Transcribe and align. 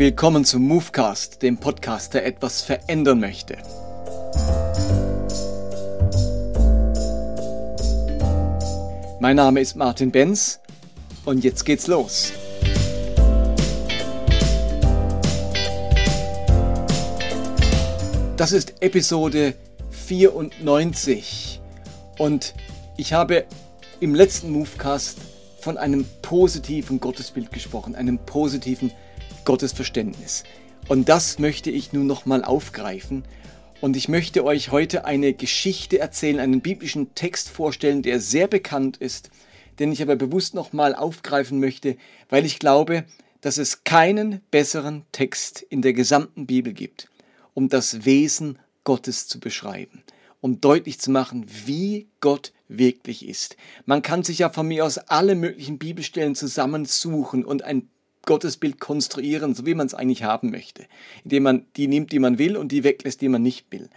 Willkommen 0.00 0.46
zum 0.46 0.66
Movecast, 0.66 1.42
dem 1.42 1.58
Podcast, 1.58 2.14
der 2.14 2.24
etwas 2.24 2.62
verändern 2.62 3.20
möchte. 3.20 3.58
Mein 9.20 9.36
Name 9.36 9.60
ist 9.60 9.76
Martin 9.76 10.10
Benz 10.10 10.60
und 11.26 11.44
jetzt 11.44 11.66
geht's 11.66 11.86
los. 11.86 12.32
Das 18.38 18.52
ist 18.52 18.82
Episode 18.82 19.52
94 19.90 21.60
und 22.16 22.54
ich 22.96 23.12
habe 23.12 23.44
im 24.00 24.14
letzten 24.14 24.50
Movecast 24.50 25.18
von 25.60 25.76
einem 25.76 26.06
positiven 26.22 27.00
Gottesbild 27.00 27.52
gesprochen, 27.52 27.94
einem 27.94 28.18
positiven 28.18 28.92
Gottesverständnis. 29.44 30.44
Und 30.88 31.08
das 31.08 31.38
möchte 31.38 31.70
ich 31.70 31.92
nun 31.92 32.06
nochmal 32.06 32.44
aufgreifen. 32.44 33.24
Und 33.80 33.96
ich 33.96 34.08
möchte 34.08 34.44
euch 34.44 34.70
heute 34.72 35.04
eine 35.04 35.32
Geschichte 35.32 35.98
erzählen, 35.98 36.40
einen 36.40 36.60
biblischen 36.60 37.14
Text 37.14 37.48
vorstellen, 37.48 38.02
der 38.02 38.20
sehr 38.20 38.46
bekannt 38.46 38.96
ist, 38.96 39.30
den 39.78 39.92
ich 39.92 40.02
aber 40.02 40.16
bewusst 40.16 40.54
nochmal 40.54 40.94
aufgreifen 40.94 41.60
möchte, 41.60 41.96
weil 42.28 42.44
ich 42.44 42.58
glaube, 42.58 43.04
dass 43.40 43.56
es 43.56 43.84
keinen 43.84 44.40
besseren 44.50 45.04
Text 45.12 45.62
in 45.62 45.80
der 45.80 45.94
gesamten 45.94 46.46
Bibel 46.46 46.74
gibt, 46.74 47.08
um 47.54 47.68
das 47.68 48.04
Wesen 48.04 48.58
Gottes 48.84 49.28
zu 49.28 49.40
beschreiben, 49.40 50.02
um 50.40 50.60
deutlich 50.60 51.00
zu 51.00 51.10
machen, 51.10 51.46
wie 51.64 52.08
Gott 52.20 52.52
wirklich 52.68 53.26
ist. 53.26 53.56
Man 53.86 54.02
kann 54.02 54.22
sich 54.22 54.40
ja 54.40 54.50
von 54.50 54.68
mir 54.68 54.84
aus 54.84 54.98
alle 54.98 55.34
möglichen 55.34 55.78
Bibelstellen 55.78 56.34
zusammensuchen 56.34 57.44
und 57.44 57.62
ein 57.62 57.88
Gottesbild 58.26 58.80
konstruieren, 58.80 59.54
so 59.54 59.66
wie 59.66 59.74
man 59.74 59.86
es 59.86 59.94
eigentlich 59.94 60.24
haben 60.24 60.50
möchte, 60.50 60.86
indem 61.24 61.42
man 61.42 61.66
die 61.76 61.88
nimmt, 61.88 62.12
die 62.12 62.18
man 62.18 62.38
will 62.38 62.56
und 62.56 62.72
die 62.72 62.84
weglässt, 62.84 63.20
die 63.20 63.28
man 63.28 63.42
nicht 63.42 63.66
will. 63.70 63.88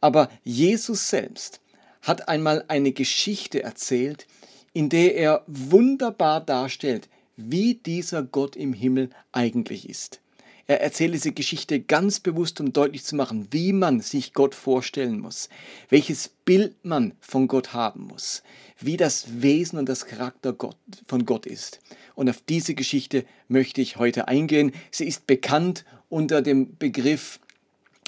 Aber 0.00 0.30
Jesus 0.44 1.08
selbst 1.08 1.60
hat 2.02 2.28
einmal 2.28 2.64
eine 2.68 2.92
Geschichte 2.92 3.62
erzählt, 3.62 4.26
in 4.72 4.88
der 4.88 5.16
er 5.16 5.44
wunderbar 5.46 6.40
darstellt, 6.40 7.08
wie 7.36 7.74
dieser 7.74 8.22
Gott 8.22 8.56
im 8.56 8.72
Himmel 8.72 9.10
eigentlich 9.32 9.88
ist. 9.88 10.20
Er 10.66 10.80
erzählt 10.80 11.14
diese 11.14 11.32
Geschichte 11.32 11.80
ganz 11.80 12.20
bewusst, 12.20 12.60
um 12.60 12.72
deutlich 12.72 13.04
zu 13.04 13.16
machen, 13.16 13.48
wie 13.50 13.72
man 13.72 14.00
sich 14.00 14.32
Gott 14.32 14.54
vorstellen 14.54 15.20
muss, 15.20 15.48
welches 15.88 16.28
Bild 16.28 16.84
man 16.84 17.12
von 17.20 17.48
Gott 17.48 17.72
haben 17.72 18.04
muss, 18.04 18.42
wie 18.78 18.96
das 18.96 19.42
Wesen 19.42 19.78
und 19.78 19.88
das 19.88 20.06
Charakter 20.06 20.52
Gott, 20.52 20.76
von 21.06 21.26
Gott 21.26 21.46
ist. 21.46 21.80
Und 22.14 22.28
auf 22.28 22.42
diese 22.48 22.74
Geschichte 22.74 23.24
möchte 23.48 23.80
ich 23.80 23.96
heute 23.96 24.28
eingehen. 24.28 24.72
Sie 24.90 25.06
ist 25.06 25.26
bekannt 25.26 25.84
unter 26.08 26.42
dem 26.42 26.76
Begriff 26.76 27.40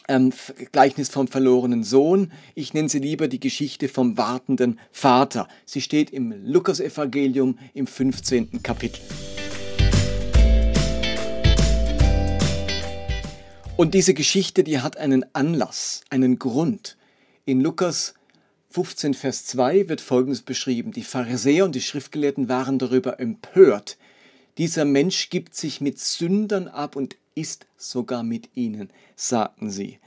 ähm, 0.08 0.32
Gleichnis 0.72 1.08
vom 1.08 1.28
verlorenen 1.28 1.84
Sohn. 1.84 2.32
Ich 2.54 2.74
nenne 2.74 2.88
sie 2.88 2.98
lieber 2.98 3.28
die 3.28 3.40
Geschichte 3.40 3.88
vom 3.88 4.16
wartenden 4.16 4.78
Vater. 4.90 5.48
Sie 5.64 5.80
steht 5.80 6.10
im 6.10 6.34
Lukasevangelium 6.44 7.58
im 7.74 7.86
15. 7.86 8.62
Kapitel. 8.62 9.00
Und 13.76 13.94
diese 13.94 14.12
Geschichte, 14.12 14.64
die 14.64 14.80
hat 14.80 14.98
einen 14.98 15.24
Anlass, 15.34 16.02
einen 16.10 16.38
Grund. 16.38 16.98
In 17.46 17.60
Lukas 17.60 18.14
15, 18.70 19.14
Vers 19.14 19.46
2 19.46 19.88
wird 19.88 20.00
Folgendes 20.00 20.42
beschrieben. 20.42 20.92
Die 20.92 21.02
Pharisäer 21.02 21.64
und 21.64 21.74
die 21.74 21.80
Schriftgelehrten 21.80 22.48
waren 22.48 22.78
darüber 22.78 23.18
empört. 23.18 23.96
Dieser 24.58 24.84
Mensch 24.84 25.30
gibt 25.30 25.54
sich 25.54 25.80
mit 25.80 25.98
Sündern 25.98 26.68
ab 26.68 26.96
und 26.96 27.16
ist 27.34 27.66
sogar 27.78 28.22
mit 28.22 28.50
ihnen, 28.54 28.90
sagten 29.16 29.70
sie. 29.70 29.98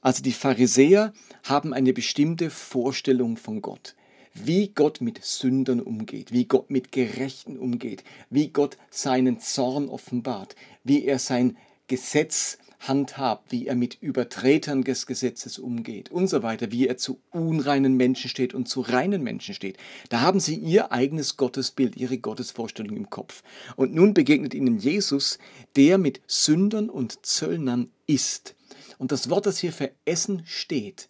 Also 0.00 0.22
die 0.22 0.32
Pharisäer 0.32 1.12
haben 1.44 1.72
eine 1.72 1.92
bestimmte 1.92 2.50
Vorstellung 2.50 3.36
von 3.36 3.62
Gott. 3.62 3.94
Wie 4.34 4.68
Gott 4.74 5.00
mit 5.00 5.24
Sündern 5.24 5.80
umgeht, 5.80 6.32
wie 6.32 6.46
Gott 6.46 6.70
mit 6.70 6.90
Gerechten 6.90 7.56
umgeht, 7.56 8.02
wie 8.30 8.48
Gott 8.48 8.78
seinen 8.90 9.38
Zorn 9.38 9.88
offenbart, 9.88 10.56
wie 10.82 11.04
er 11.04 11.20
sein 11.20 11.56
Gesetz 11.86 12.58
handhabt, 12.88 13.52
wie 13.52 13.66
er 13.66 13.74
mit 13.74 13.98
Übertretern 14.00 14.82
des 14.82 15.06
Gesetzes 15.06 15.58
umgeht 15.58 16.10
und 16.10 16.28
so 16.28 16.42
weiter, 16.42 16.72
wie 16.72 16.88
er 16.88 16.96
zu 16.96 17.20
unreinen 17.30 17.96
Menschen 17.96 18.28
steht 18.28 18.54
und 18.54 18.68
zu 18.68 18.80
reinen 18.80 19.22
Menschen 19.22 19.54
steht. 19.54 19.76
Da 20.08 20.20
haben 20.20 20.40
sie 20.40 20.56
ihr 20.56 20.92
eigenes 20.92 21.36
Gottesbild, 21.36 21.96
ihre 21.96 22.18
Gottesvorstellung 22.18 22.96
im 22.96 23.10
Kopf. 23.10 23.42
Und 23.76 23.94
nun 23.94 24.14
begegnet 24.14 24.54
ihnen 24.54 24.78
Jesus, 24.78 25.38
der 25.76 25.98
mit 25.98 26.20
Sündern 26.26 26.90
und 26.90 27.24
Zöllnern 27.24 27.90
ist. 28.06 28.54
Und 28.98 29.12
das 29.12 29.30
Wort, 29.30 29.46
das 29.46 29.58
hier 29.58 29.72
für 29.72 29.90
Essen 30.04 30.42
steht, 30.44 31.08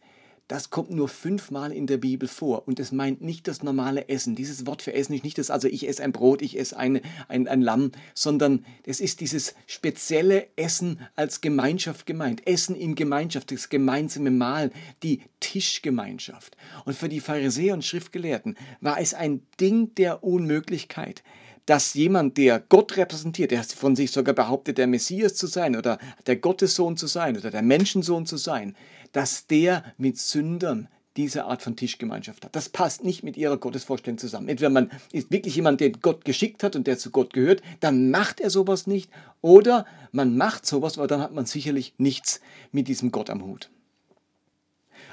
das 0.53 0.69
kommt 0.69 0.91
nur 0.91 1.09
fünfmal 1.09 1.73
in 1.73 1.87
der 1.87 1.97
Bibel 1.97 2.29
vor 2.29 2.69
und 2.69 2.79
es 2.79 2.93
meint 2.93 3.23
nicht 3.23 3.49
das 3.49 3.63
normale 3.63 4.11
Essen. 4.11 4.35
Dieses 4.35 4.67
Wort 4.67 4.83
für 4.83 4.93
Essen 4.93 5.15
ist 5.15 5.25
nicht 5.25 5.39
das, 5.39 5.51
also 5.51 5.67
ich 5.67 5.89
esse 5.89 6.03
ein 6.03 6.13
Brot, 6.13 6.43
ich 6.43 6.59
esse 6.59 6.77
ein, 6.77 7.01
ein, 7.29 7.49
ein 7.49 7.63
Lamm, 7.63 7.93
sondern 8.13 8.67
es 8.85 9.01
ist 9.01 9.21
dieses 9.21 9.55
spezielle 9.67 10.49
Essen 10.57 11.01
als 11.17 11.41
Gemeinschaft 11.41 12.05
gemeint. 12.05 12.47
Essen 12.47 12.77
in 12.77 12.97
Gemeinschaft, 12.97 13.51
das 13.51 13.71
gemeinsame 13.71 14.31
Mahl, 14.31 14.73
die 15.03 15.23
Tischgemeinschaft. 15.41 16.55
Und 16.85 16.99
für 16.99 17.09
die 17.09 17.21
Pharisäer 17.21 17.73
und 17.73 17.83
Schriftgelehrten 17.83 18.59
war 18.83 19.01
es 19.01 19.15
ein 19.15 19.41
Ding 19.59 19.95
der 19.95 20.23
Unmöglichkeit 20.23 21.23
dass 21.67 21.95
jemand, 21.95 22.39
der 22.39 22.59
Gott 22.59 22.97
repräsentiert, 22.97 23.53
der 23.53 23.63
von 23.63 23.95
sich 23.95 24.11
sogar 24.11 24.35
behauptet, 24.35 24.79
der 24.79 24.87
Messias 24.87 25.35
zu 25.35 25.47
sein 25.47 25.77
oder 25.77 25.99
der 26.27 26.37
Gottessohn 26.37 26.97
zu 26.97 27.07
sein 27.07 27.37
oder 27.37 27.51
der 27.51 27.63
Menschensohn 27.63 28.27
zu 28.27 28.37
sein, 28.37 28.75
dass 29.13 29.47
der 29.47 29.85
mit 29.99 30.19
Sündern 30.19 30.89
diese 31.17 31.45
Art 31.45 31.63
von 31.63 31.77
Tischgemeinschaft 31.77 32.45
hat. 32.45 32.57
Das 32.57 32.71
passt 32.71 33.05
nicht 33.05 33.23
mit 33.23 33.37
ihrer 33.37 33.59
Gottesvorstellung 33.59 34.19
zusammen. 34.19 34.49
Entweder 34.49 34.71
man 34.71 34.91
ist 35.13 35.31
wirklich 35.31 35.57
jemand, 35.57 35.81
der 35.81 35.91
Gott 35.91 36.25
geschickt 36.25 36.63
hat 36.63 36.75
und 36.75 36.87
der 36.87 36.97
zu 36.97 37.11
Gott 37.11 37.35
gehört, 37.35 37.63
dann 37.81 38.11
macht 38.11 38.41
er 38.41 38.49
sowas 38.49 38.87
nicht. 38.87 39.11
Oder 39.43 39.85
man 40.13 40.37
macht 40.37 40.65
sowas, 40.65 40.97
aber 40.97 41.07
dann 41.07 41.21
hat 41.21 41.35
man 41.35 41.45
sicherlich 41.45 41.93
nichts 41.99 42.41
mit 42.71 42.89
diesem 42.89 43.11
Gott 43.11 43.29
am 43.29 43.45
Hut. 43.45 43.71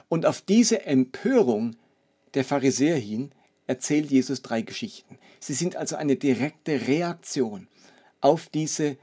Und 0.08 0.26
auf 0.26 0.42
diese 0.42 0.86
Empörung 0.86 1.76
der 2.34 2.46
Pharisäer 2.46 2.98
hin 2.98 3.32
erzählt 3.68 4.10
Jesus 4.10 4.42
drei 4.42 4.62
Geschichten. 4.62 5.18
Sie 5.40 5.54
sind 5.54 5.76
also 5.76 5.96
eine 5.96 6.16
direkte 6.16 6.88
Reaktion 6.88 7.68
auf 8.22 8.48
diese 8.48 8.98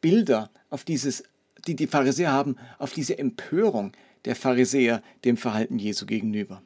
Bilder, 0.00 0.50
auf 0.68 0.84
dieses, 0.84 1.24
die 1.66 1.76
die 1.76 1.86
Pharisäer 1.86 2.32
haben, 2.32 2.56
auf 2.78 2.92
diese 2.92 3.18
Empörung, 3.18 3.92
der 4.24 4.36
Pharisäer 4.36 5.02
dem 5.24 5.36
Verhalten 5.36 5.78
Jesu 5.78 6.06
gegenüber. 6.06 6.62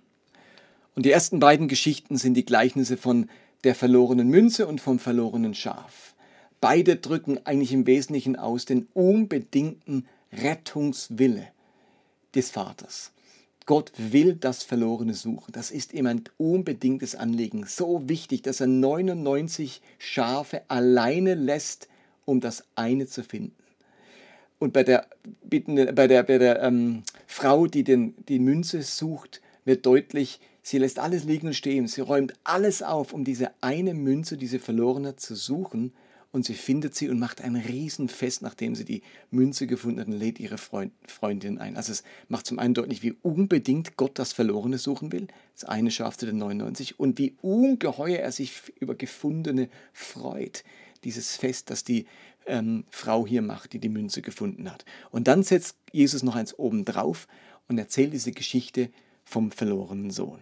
Und 0.95 1.07
die 1.07 1.11
ersten 1.11 1.41
beiden 1.41 1.69
Geschichten 1.69 2.17
sind 2.17 2.35
die 2.35 2.45
Gleichnisse 2.45 2.97
von 2.97 3.29
der 3.65 3.75
verlorenen 3.75 4.29
Münze 4.29 4.67
und 4.67 4.81
vom 4.81 4.99
verlorenen 4.99 5.55
Schaf. 5.55 6.15
Beide 6.61 6.97
drücken 6.97 7.39
eigentlich 7.45 7.73
im 7.73 7.87
Wesentlichen 7.87 8.37
aus 8.37 8.65
den 8.65 8.89
unbedingten 8.95 10.07
Rettungswille 10.33 11.49
des 12.35 12.51
Vaters. 12.51 13.13
Gott 13.67 13.93
will 13.97 14.35
das 14.35 14.63
Verlorene 14.63 15.15
suchen. 15.15 15.53
Das 15.53 15.71
ist 15.71 15.95
ihm 15.95 16.07
ein 16.07 16.25
unbedingtes 16.37 17.15
Anliegen. 17.15 17.65
So 17.67 18.09
wichtig, 18.09 18.43
dass 18.43 18.61
er 18.61 18.67
99 18.67 19.81
Schafe 19.99 20.63
alleine 20.69 21.35
lässt, 21.35 21.89
um 22.27 22.41
das 22.41 22.65
eine 22.75 23.07
zu 23.07 23.23
finden. 23.23 23.57
Und 24.59 24.73
bei 24.73 24.83
der, 24.83 25.07
bei 25.43 26.07
der, 26.07 26.23
bei 26.23 26.39
der 26.39 26.63
ähm, 26.63 27.03
Frau, 27.27 27.67
die 27.67 27.85
den, 27.85 28.15
die 28.29 28.39
Münze 28.39 28.83
sucht, 28.83 29.41
wird 29.65 29.85
deutlich, 29.87 30.41
sie 30.63 30.79
lässt 30.79 30.99
alles 30.99 31.25
liegen 31.25 31.49
und 31.49 31.55
stehen. 31.55 31.87
Sie 31.87 32.01
räumt 32.01 32.35
alles 32.45 32.83
auf, 32.83 33.13
um 33.13 33.25
diese 33.25 33.51
eine 33.61 33.95
Münze, 33.95 34.37
diese 34.37 34.59
verlorene, 34.59 35.17
zu 35.17 35.35
suchen. 35.35 35.93
Und 36.33 36.45
sie 36.45 36.55
findet 36.55 36.97
sie 36.97 37.09
und 37.11 37.21
macht 37.21 37.43
ein 37.43 37.55
Riesenfest, 37.55 38.43
nachdem 38.43 38.75
sie 38.75 38.85
die 38.85 39.03
Münze 39.31 39.69
gefunden 39.69 40.01
hat 40.01 40.09
und 40.09 40.15
lädt 40.19 40.41
ihre 40.41 40.59
Freund, 40.59 40.93
Freundin 41.07 41.59
ein. 41.59 41.77
Also 41.77 41.93
es 41.93 42.03
macht 42.27 42.47
zum 42.47 42.59
einen 42.59 42.75
deutlich, 42.75 43.05
wie 43.05 43.15
unbedingt 43.23 43.97
Gott 43.97 44.19
das 44.19 44.33
Verlorene 44.33 44.79
suchen 44.79 45.13
will, 45.13 45.29
das 45.55 45.63
eine 45.63 45.93
Schaf 45.93 46.17
zu 46.17 46.27
den 46.27 46.39
99, 46.39 46.99
und 46.99 47.21
wie 47.21 47.37
ungeheuer 47.41 48.19
er 48.19 48.33
sich 48.33 48.53
über 48.81 48.97
Gefundene 48.97 49.69
freut. 49.93 50.65
Dieses 51.05 51.37
Fest, 51.37 51.71
das 51.71 51.85
die 51.85 52.07
ähm, 52.47 52.85
Frau 52.91 53.27
hier 53.27 53.43
macht, 53.43 53.73
die 53.73 53.79
die 53.79 53.89
Münze 53.89 54.23
gefunden 54.23 54.71
hat. 54.71 54.85
Und 55.11 55.29
dann 55.29 55.43
setzt 55.43 55.77
Jesus 55.93 56.23
noch 56.23 56.37
eins 56.37 56.59
oben 56.59 56.85
drauf 56.85 57.27
und 57.69 57.79
erzählt 57.79 58.13
diese 58.13 58.33
Geschichte 58.33 58.91
vom 59.25 59.51
verlorenen 59.51 60.11
Sohn. 60.11 60.41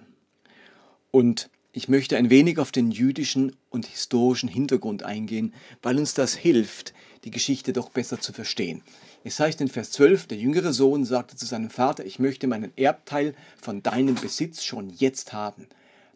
Und 1.10 1.50
ich 1.74 1.88
möchte 1.88 2.16
ein 2.16 2.28
wenig 2.28 2.58
auf 2.58 2.70
den 2.70 2.90
jüdischen 2.90 3.56
und 3.70 3.86
historischen 3.86 4.48
Hintergrund 4.48 5.04
eingehen, 5.04 5.54
weil 5.80 5.98
uns 5.98 6.12
das 6.12 6.34
hilft, 6.34 6.92
die 7.24 7.30
Geschichte 7.30 7.72
doch 7.72 7.88
besser 7.88 8.20
zu 8.20 8.32
verstehen. 8.32 8.82
Es 9.24 9.40
heißt 9.40 9.60
in 9.60 9.68
Vers 9.68 9.92
12, 9.92 10.26
der 10.26 10.38
jüngere 10.38 10.72
Sohn 10.72 11.04
sagte 11.04 11.36
zu 11.36 11.46
seinem 11.46 11.70
Vater, 11.70 12.04
ich 12.04 12.18
möchte 12.18 12.46
meinen 12.46 12.76
Erbteil 12.76 13.34
von 13.60 13.82
deinem 13.82 14.16
Besitz 14.16 14.64
schon 14.64 14.90
jetzt 14.90 15.32
haben. 15.32 15.66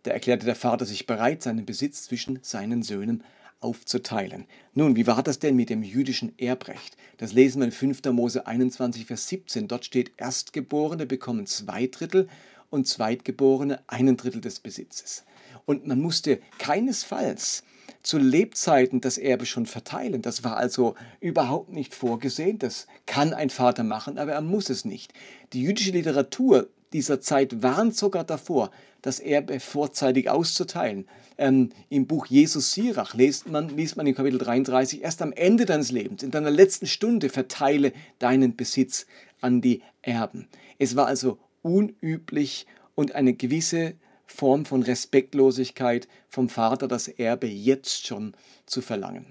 Da 0.03 0.11
erklärte 0.11 0.45
der 0.45 0.57
Vater 0.57 0.85
sich 0.85 1.07
bereit, 1.07 1.43
seinen 1.43 1.65
Besitz 1.65 2.05
zwischen 2.05 2.39
seinen 2.43 2.83
Söhnen 2.83 3.25
aufzuteilen. 3.61 4.47
Nun, 4.75 4.97
wie 4.97 5.07
war 5.07 5.23
das 5.23 5.39
denn 5.39 5.57
mit 5.57 5.71
dem 5.71 5.83
jüdischen 5.83 6.39
Erbrecht? 6.39 6.97
Das 7.19 7.33
lesen 7.33 7.61
wir 7.61 7.67
in 7.67 7.73
5. 7.73 8.05
Mose 8.13 8.47
21, 8.47 9.07
Vers 9.07 9.29
17. 9.29 9.69
Dort 9.69 9.85
steht, 9.85 10.13
Erstgeborene 10.17 11.07
bekommen 11.07 11.47
zwei 11.47 11.87
Drittel 11.87 12.29
und 12.71 12.87
Zweitgeborene 12.87 13.81
einen 13.87 14.17
Drittel 14.17 14.41
des 14.41 14.61
Besitzes. 14.61 15.25
Und 15.65 15.87
man 15.87 16.01
musste 16.01 16.41
keinesfalls 16.59 17.65
zu 18.03 18.19
Lebzeiten 18.19 19.01
das 19.01 19.19
Erbe 19.19 19.47
schon 19.47 19.67
verteilen. 19.67 20.23
Das 20.23 20.45
war 20.45 20.57
also 20.57 20.95
überhaupt 21.21 21.71
nicht 21.71 21.95
vorgesehen. 21.95 22.59
Das 22.59 22.87
kann 23.05 23.35
ein 23.35 23.51
Vater 23.51 23.83
machen, 23.83 24.19
aber 24.19 24.33
er 24.33 24.43
muss 24.43 24.71
es 24.71 24.85
nicht. 24.85 25.13
Die 25.53 25.63
jüdische 25.63 25.91
Literatur 25.91 26.69
dieser 26.97 27.21
Zeit 27.21 27.63
warnt 27.63 27.95
sogar 27.95 28.25
davor, 28.25 28.71
das 29.03 29.21
Erbe 29.21 29.61
vorzeitig 29.61 30.31
auszuteilen. 30.31 31.07
Ähm, 31.37 31.69
Im 31.91 32.07
Buch 32.07 32.25
Jesus 32.25 32.73
Sirach 32.73 33.13
liest 33.13 33.49
man, 33.49 33.69
liest 33.69 33.99
man 33.99 34.07
in 34.07 34.15
Kapitel 34.15 34.39
33, 34.39 35.03
erst 35.03 35.21
am 35.21 35.33
Ende 35.33 35.67
deines 35.67 35.93
Lebens, 35.93 36.23
in 36.23 36.31
deiner 36.31 36.51
letzten 36.51 36.87
Stunde, 36.87 37.29
verteile 37.29 37.93
deinen 38.19 38.57
Besitz 38.57 39.07
an 39.43 39.61
die 39.61 39.83
Erben. 40.01 40.49
Es 40.79 40.97
war 40.97 41.07
also 41.07 41.39
unüblich 41.61 42.67
und 42.95 43.15
eine 43.15 43.35
gewisse 43.35 43.93
Form 44.25 44.65
von 44.65 44.83
Respektlosigkeit 44.83 46.09
vom 46.31 46.49
Vater, 46.49 46.89
das 46.89 47.09
Erbe 47.09 47.47
jetzt 47.47 48.07
schon 48.07 48.33
zu 48.65 48.81
verlangen. 48.81 49.27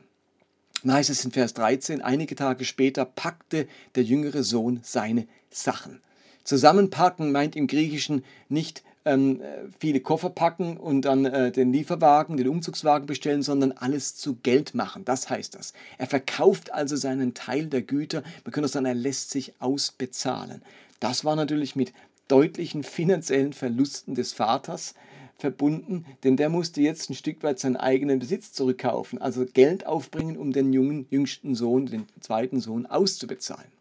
Dann 0.84 0.94
heißt 0.94 1.10
es 1.10 1.26
in 1.26 1.32
Vers 1.32 1.56
13, 1.56 2.04
einige 2.04 2.36
Tage 2.36 2.64
später 2.64 3.06
packte 3.06 3.68
der 3.96 4.04
jüngere 4.04 4.44
Sohn 4.44 4.82
seine 4.84 5.28
Sachen. 5.50 6.00
Zusammenpacken 6.46 7.32
meint 7.34 7.56
im 7.56 7.68
Griechischen 7.68 8.24
nicht 8.48 8.84
ähm, 9.04 9.42
viele 9.80 10.00
Koffer 10.00 10.30
packen 10.30 10.78
und 10.78 11.04
dann 11.04 11.26
äh, 11.26 11.52
den 11.52 11.72
Lieferwagen, 11.74 12.38
den 12.38 12.48
Umzugswagen 12.48 13.06
bestellen, 13.06 13.44
sondern 13.44 13.72
alles 13.74 14.16
zu 14.16 14.36
Geld 14.36 14.74
machen. 14.74 15.06
Das 15.06 15.30
heißt 15.30 15.56
das. 15.56 15.74
Er 15.98 16.08
verkauft 16.08 16.74
also 16.74 16.96
seinen 16.96 17.34
Teil 17.34 17.68
der 17.68 17.82
Güter. 17.82 18.24
Wir 18.44 18.52
können 18.52 18.66
auch 18.66 18.70
sagen, 18.70 18.86
er 18.86 18.96
lässt 18.96 19.32
sich 19.32 19.54
ausbezahlen. 19.60 20.62
Das 21.00 21.26
war 21.26 21.36
natürlich 21.36 21.76
mit 21.76 21.94
deutlichen 22.28 22.84
finanziellen 22.84 23.54
Verlusten 23.54 24.16
des 24.16 24.34
Vaters 24.34 24.96
verbunden, 25.38 26.06
denn 26.24 26.38
der 26.38 26.50
musste 26.50 26.82
jetzt 26.82 27.10
ein 27.10 27.16
Stück 27.16 27.44
weit 27.44 27.60
seinen 27.60 27.76
eigenen 27.76 28.20
Besitz 28.20 28.54
zurückkaufen, 28.54 29.22
also 29.22 29.46
Geld 29.46 29.86
aufbringen, 29.86 30.38
um 30.38 30.54
den 30.54 30.72
jungen, 30.72 31.08
jüngsten 31.10 31.56
Sohn, 31.56 31.86
den 31.88 32.06
zweiten 32.22 32.62
Sohn, 32.62 32.86
auszubezahlen. 32.86 33.75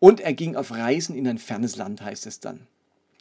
Und 0.00 0.20
er 0.20 0.32
ging 0.32 0.56
auf 0.56 0.72
Reisen 0.72 1.14
in 1.14 1.28
ein 1.28 1.38
fernes 1.38 1.76
Land, 1.76 2.02
heißt 2.02 2.26
es 2.26 2.40
dann. 2.40 2.66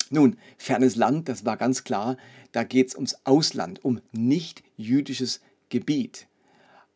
Nun, 0.10 0.38
fernes 0.58 0.96
Land, 0.96 1.30
das 1.30 1.46
war 1.46 1.56
ganz 1.56 1.84
klar, 1.84 2.18
da 2.52 2.64
geht 2.64 2.88
es 2.88 2.96
ums 2.96 3.18
Ausland, 3.26 3.86
um 3.86 4.02
nicht 4.12 4.64
jüdisches 4.76 5.42
Gebiet. 5.70 6.26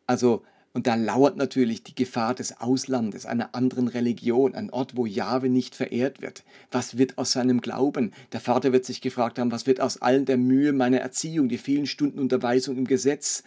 Also, 0.06 0.42
und 0.72 0.88
da 0.88 0.96
lauert 0.96 1.36
natürlich 1.36 1.84
die 1.84 1.94
Gefahr 1.94 2.34
des 2.34 2.60
Auslandes, 2.60 3.26
einer 3.26 3.54
anderen 3.54 3.86
Religion, 3.86 4.56
ein 4.56 4.70
Ort, 4.70 4.96
wo 4.96 5.06
Jahwe 5.06 5.48
nicht 5.48 5.76
verehrt 5.76 6.20
wird. 6.20 6.42
Was 6.72 6.98
wird 6.98 7.16
aus 7.16 7.30
seinem 7.30 7.60
Glauben? 7.60 8.12
Der 8.32 8.40
Vater 8.40 8.72
wird 8.72 8.84
sich 8.84 9.00
gefragt 9.00 9.38
haben, 9.38 9.52
was 9.52 9.68
wird 9.68 9.80
aus 9.80 10.02
all 10.02 10.24
der 10.24 10.36
Mühe 10.36 10.72
meiner 10.72 10.98
Erziehung, 10.98 11.48
die 11.48 11.58
vielen 11.58 11.86
Stunden 11.86 12.18
Unterweisung 12.18 12.76
im 12.76 12.86
Gesetz? 12.86 13.44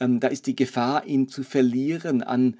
Ähm, 0.00 0.18
da 0.18 0.26
ist 0.26 0.48
die 0.48 0.56
Gefahr, 0.56 1.06
ihn 1.06 1.28
zu 1.28 1.44
verlieren 1.44 2.24
an, 2.24 2.56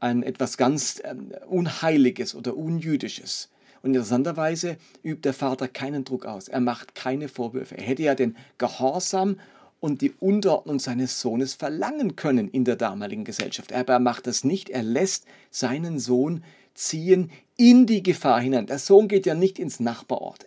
an 0.00 0.22
etwas 0.22 0.56
ganz 0.56 1.00
ähm, 1.04 1.32
Unheiliges 1.48 2.34
oder 2.34 2.56
Unjüdisches. 2.56 3.48
Und 3.82 3.90
interessanterweise 3.90 4.76
übt 5.02 5.22
der 5.22 5.32
Vater 5.32 5.68
keinen 5.68 6.04
Druck 6.04 6.26
aus. 6.26 6.48
Er 6.48 6.60
macht 6.60 6.94
keine 6.94 7.28
Vorwürfe. 7.28 7.78
Er 7.78 7.84
hätte 7.84 8.02
ja 8.02 8.14
den 8.14 8.36
Gehorsam 8.58 9.36
und 9.80 10.02
die 10.02 10.12
Unterordnung 10.20 10.78
seines 10.78 11.20
Sohnes 11.20 11.54
verlangen 11.54 12.16
können 12.16 12.48
in 12.48 12.64
der 12.64 12.76
damaligen 12.76 13.24
Gesellschaft. 13.24 13.72
Aber 13.72 13.94
er 13.94 14.00
macht 14.00 14.26
das 14.26 14.44
nicht. 14.44 14.68
Er 14.68 14.82
lässt 14.82 15.24
seinen 15.50 15.98
Sohn 15.98 16.44
ziehen 16.74 17.30
in 17.56 17.86
die 17.86 18.02
Gefahr 18.02 18.40
hinein. 18.40 18.66
Der 18.66 18.78
Sohn 18.78 19.08
geht 19.08 19.26
ja 19.26 19.34
nicht 19.34 19.58
ins 19.58 19.80
Nachbarort. 19.80 20.46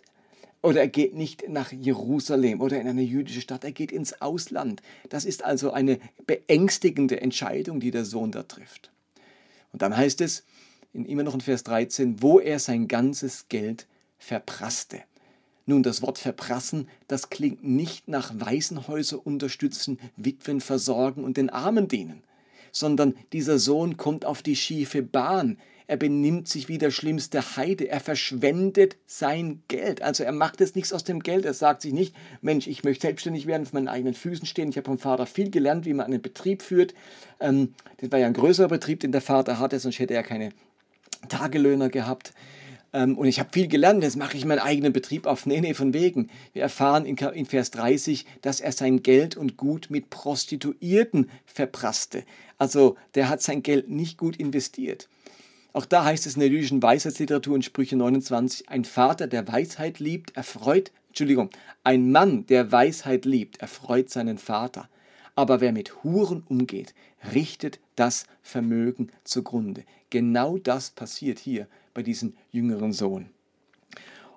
Oder 0.62 0.80
er 0.80 0.88
geht 0.88 1.14
nicht 1.14 1.48
nach 1.48 1.72
Jerusalem 1.72 2.62
oder 2.62 2.80
in 2.80 2.88
eine 2.88 3.02
jüdische 3.02 3.42
Stadt, 3.42 3.64
er 3.64 3.72
geht 3.72 3.92
ins 3.92 4.22
Ausland. 4.22 4.80
Das 5.10 5.26
ist 5.26 5.44
also 5.44 5.72
eine 5.72 5.98
beängstigende 6.26 7.20
Entscheidung, 7.20 7.80
die 7.80 7.90
der 7.90 8.06
Sohn 8.06 8.32
da 8.32 8.44
trifft. 8.44 8.90
Und 9.74 9.82
dann 9.82 9.96
heißt 9.96 10.20
es, 10.20 10.44
in, 10.92 11.04
immer 11.04 11.24
noch 11.24 11.34
in 11.34 11.40
Vers 11.40 11.64
13, 11.64 12.22
wo 12.22 12.38
er 12.38 12.60
sein 12.60 12.86
ganzes 12.86 13.48
Geld 13.48 13.88
verprasste. 14.18 15.00
Nun, 15.66 15.82
das 15.82 16.00
Wort 16.00 16.16
verprassen, 16.18 16.88
das 17.08 17.28
klingt 17.28 17.64
nicht 17.64 18.06
nach 18.06 18.32
Waisenhäuser 18.38 19.26
unterstützen, 19.26 19.98
Witwen 20.16 20.60
versorgen 20.60 21.24
und 21.24 21.36
den 21.36 21.50
Armen 21.50 21.88
dienen, 21.88 22.22
sondern 22.70 23.16
dieser 23.32 23.58
Sohn 23.58 23.96
kommt 23.96 24.24
auf 24.24 24.42
die 24.42 24.54
schiefe 24.54 25.02
Bahn. 25.02 25.58
Er 25.86 25.96
benimmt 25.98 26.48
sich 26.48 26.68
wie 26.68 26.78
der 26.78 26.90
schlimmste 26.90 27.56
Heide. 27.56 27.88
Er 27.88 28.00
verschwendet 28.00 28.96
sein 29.06 29.62
Geld. 29.68 30.00
Also 30.00 30.24
er 30.24 30.32
macht 30.32 30.60
es 30.60 30.74
nichts 30.74 30.92
aus 30.92 31.04
dem 31.04 31.20
Geld. 31.20 31.44
Er 31.44 31.52
sagt 31.52 31.82
sich 31.82 31.92
nicht, 31.92 32.14
Mensch, 32.40 32.66
ich 32.66 32.84
möchte 32.84 33.06
selbstständig 33.06 33.46
werden, 33.46 33.64
auf 33.64 33.72
meinen 33.74 33.88
eigenen 33.88 34.14
Füßen 34.14 34.46
stehen. 34.46 34.70
Ich 34.70 34.76
habe 34.76 34.86
vom 34.86 34.98
Vater 34.98 35.26
viel 35.26 35.50
gelernt, 35.50 35.84
wie 35.84 35.92
man 35.92 36.06
einen 36.06 36.22
Betrieb 36.22 36.62
führt. 36.62 36.94
Ähm, 37.38 37.74
das 37.98 38.10
war 38.10 38.18
ja 38.18 38.26
ein 38.26 38.32
größerer 38.32 38.68
Betrieb, 38.68 39.00
den 39.00 39.12
der 39.12 39.20
Vater 39.20 39.58
hatte, 39.58 39.78
sonst 39.78 39.98
hätte 39.98 40.14
er 40.14 40.22
keine 40.22 40.50
Tagelöhner 41.28 41.90
gehabt. 41.90 42.32
Ähm, 42.94 43.18
und 43.18 43.26
ich 43.26 43.40
habe 43.40 43.50
viel 43.52 43.68
gelernt, 43.68 44.02
jetzt 44.02 44.16
mache 44.16 44.38
ich 44.38 44.46
meinen 44.46 44.60
eigenen 44.60 44.94
Betrieb 44.94 45.26
auf. 45.26 45.44
Nee, 45.44 45.60
nee, 45.60 45.74
von 45.74 45.92
wegen. 45.92 46.30
Wir 46.54 46.62
erfahren 46.62 47.04
in, 47.04 47.16
in 47.16 47.44
Vers 47.44 47.70
30, 47.72 48.24
dass 48.40 48.60
er 48.60 48.72
sein 48.72 49.02
Geld 49.02 49.36
und 49.36 49.58
Gut 49.58 49.88
mit 49.90 50.08
Prostituierten 50.08 51.28
verprasste. 51.44 52.22
Also 52.56 52.96
der 53.16 53.28
hat 53.28 53.42
sein 53.42 53.62
Geld 53.62 53.90
nicht 53.90 54.16
gut 54.16 54.36
investiert. 54.36 55.08
Auch 55.74 55.86
da 55.86 56.04
heißt 56.04 56.24
es 56.26 56.34
in 56.34 56.40
der 56.40 56.48
jüdischen 56.48 56.80
Weisheitsliteratur 56.80 57.56
in 57.56 57.62
Sprüche 57.62 57.96
29, 57.96 58.68
ein 58.68 58.84
Vater, 58.84 59.26
der 59.26 59.48
Weisheit 59.48 59.98
liebt, 59.98 60.36
erfreut, 60.36 60.92
Entschuldigung, 61.08 61.50
ein 61.82 62.12
Mann, 62.12 62.46
der 62.46 62.70
Weisheit 62.70 63.24
liebt, 63.24 63.60
erfreut 63.60 64.08
seinen 64.08 64.38
Vater. 64.38 64.88
Aber 65.34 65.60
wer 65.60 65.72
mit 65.72 66.04
Huren 66.04 66.44
umgeht, 66.48 66.94
richtet 67.32 67.80
das 67.96 68.26
Vermögen 68.40 69.10
zugrunde. 69.24 69.82
Genau 70.10 70.58
das 70.58 70.90
passiert 70.90 71.40
hier 71.40 71.66
bei 71.92 72.04
diesem 72.04 72.34
jüngeren 72.52 72.92
Sohn. 72.92 73.30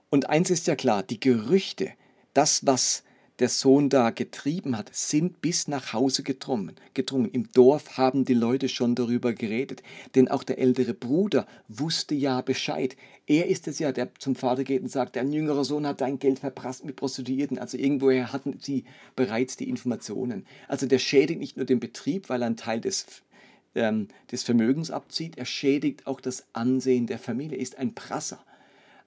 Und 0.10 0.30
eins 0.30 0.50
ist 0.50 0.66
ja 0.66 0.76
klar, 0.76 1.04
die 1.04 1.20
Gerüchte, 1.20 1.92
das, 2.34 2.66
was 2.66 3.04
der 3.40 3.50
Sohn 3.50 3.90
da 3.90 4.10
getrieben 4.10 4.78
hat, 4.78 4.90
sind 4.94 5.42
bis 5.42 5.68
nach 5.68 5.94
Hause 5.94 6.24
gedrungen. 6.24 6.76
gedrungen. 6.94 7.30
Im 7.32 7.52
Dorf 7.52 7.98
haben 7.98 8.26
die 8.26 8.34
Leute 8.34 8.68
schon 8.68 8.96
darüber 8.96 9.34
geredet, 9.34 9.84
denn 10.16 10.28
auch 10.28 10.44
der 10.44 10.58
ältere 10.58 10.94
Bruder 10.94 11.46
wusste 11.68 12.16
ja 12.16 12.42
Bescheid. 12.42 12.96
Er 13.28 13.48
ist 13.48 13.68
es 13.68 13.80
ja, 13.80 13.92
der 13.92 14.10
zum 14.20 14.36
Vater 14.36 14.64
geht 14.64 14.82
und 14.82 14.92
sagt, 14.92 15.16
dein 15.16 15.32
jüngerer 15.32 15.66
Sohn 15.66 15.86
hat 15.86 16.02
dein 16.02 16.20
Geld 16.20 16.40
verprasst 16.40 16.86
mit 16.86 16.96
Prostituierten. 16.96 17.60
Also 17.60 17.78
irgendwoher 17.78 18.34
hatten 18.34 18.58
sie 18.62 18.86
bereits 19.16 19.58
die 19.58 19.70
Informationen. 19.70 20.46
Also 20.68 20.88
der 20.88 21.00
schädigt 21.00 21.40
nicht 21.40 21.58
nur 21.58 21.66
den 21.66 21.80
Betrieb, 21.80 22.30
weil 22.30 22.42
er 22.42 22.48
einen 22.48 22.58
Teil 22.58 22.82
des 22.82 23.06
ähm, 23.78 24.08
des 24.32 24.44
Vermögens 24.44 24.92
abzieht, 24.92 25.38
er 25.38 25.46
schädigt 25.46 26.08
auch 26.08 26.20
das 26.20 26.46
Ansehen 26.54 27.08
der 27.08 27.20
Familie, 27.20 27.58
er 27.58 27.62
ist 27.62 27.78
ein 27.78 27.94
Prasser, 27.94 28.44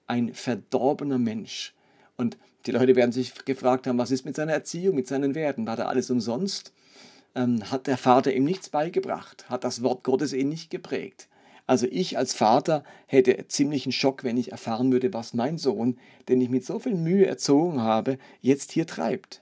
ein 0.07 0.33
verdorbener 0.33 1.17
Mensch. 1.17 1.73
Und 2.17 2.37
die 2.65 2.71
Leute 2.71 2.95
werden 2.95 3.11
sich 3.11 3.45
gefragt 3.45 3.87
haben, 3.87 3.97
was 3.97 4.11
ist 4.11 4.25
mit 4.25 4.35
seiner 4.35 4.53
Erziehung, 4.53 4.95
mit 4.95 5.07
seinen 5.07 5.35
Werten? 5.35 5.67
War 5.67 5.75
da 5.75 5.85
alles 5.85 6.09
umsonst? 6.09 6.73
Ähm, 7.35 7.71
hat 7.71 7.87
der 7.87 7.97
Vater 7.97 8.33
ihm 8.33 8.43
nichts 8.43 8.69
beigebracht? 8.69 9.49
Hat 9.49 9.63
das 9.63 9.83
Wort 9.83 10.03
Gottes 10.03 10.33
ihn 10.33 10.49
nicht 10.49 10.69
geprägt? 10.69 11.27
Also 11.67 11.87
ich 11.89 12.17
als 12.17 12.33
Vater 12.33 12.83
hätte 13.07 13.47
ziemlichen 13.47 13.91
Schock, 13.91 14.23
wenn 14.23 14.37
ich 14.37 14.51
erfahren 14.51 14.91
würde, 14.91 15.13
was 15.13 15.33
mein 15.33 15.57
Sohn, 15.57 15.97
den 16.27 16.41
ich 16.41 16.49
mit 16.49 16.65
so 16.65 16.79
viel 16.79 16.95
Mühe 16.95 17.25
erzogen 17.25 17.81
habe, 17.81 18.17
jetzt 18.41 18.71
hier 18.71 18.85
treibt. 18.85 19.41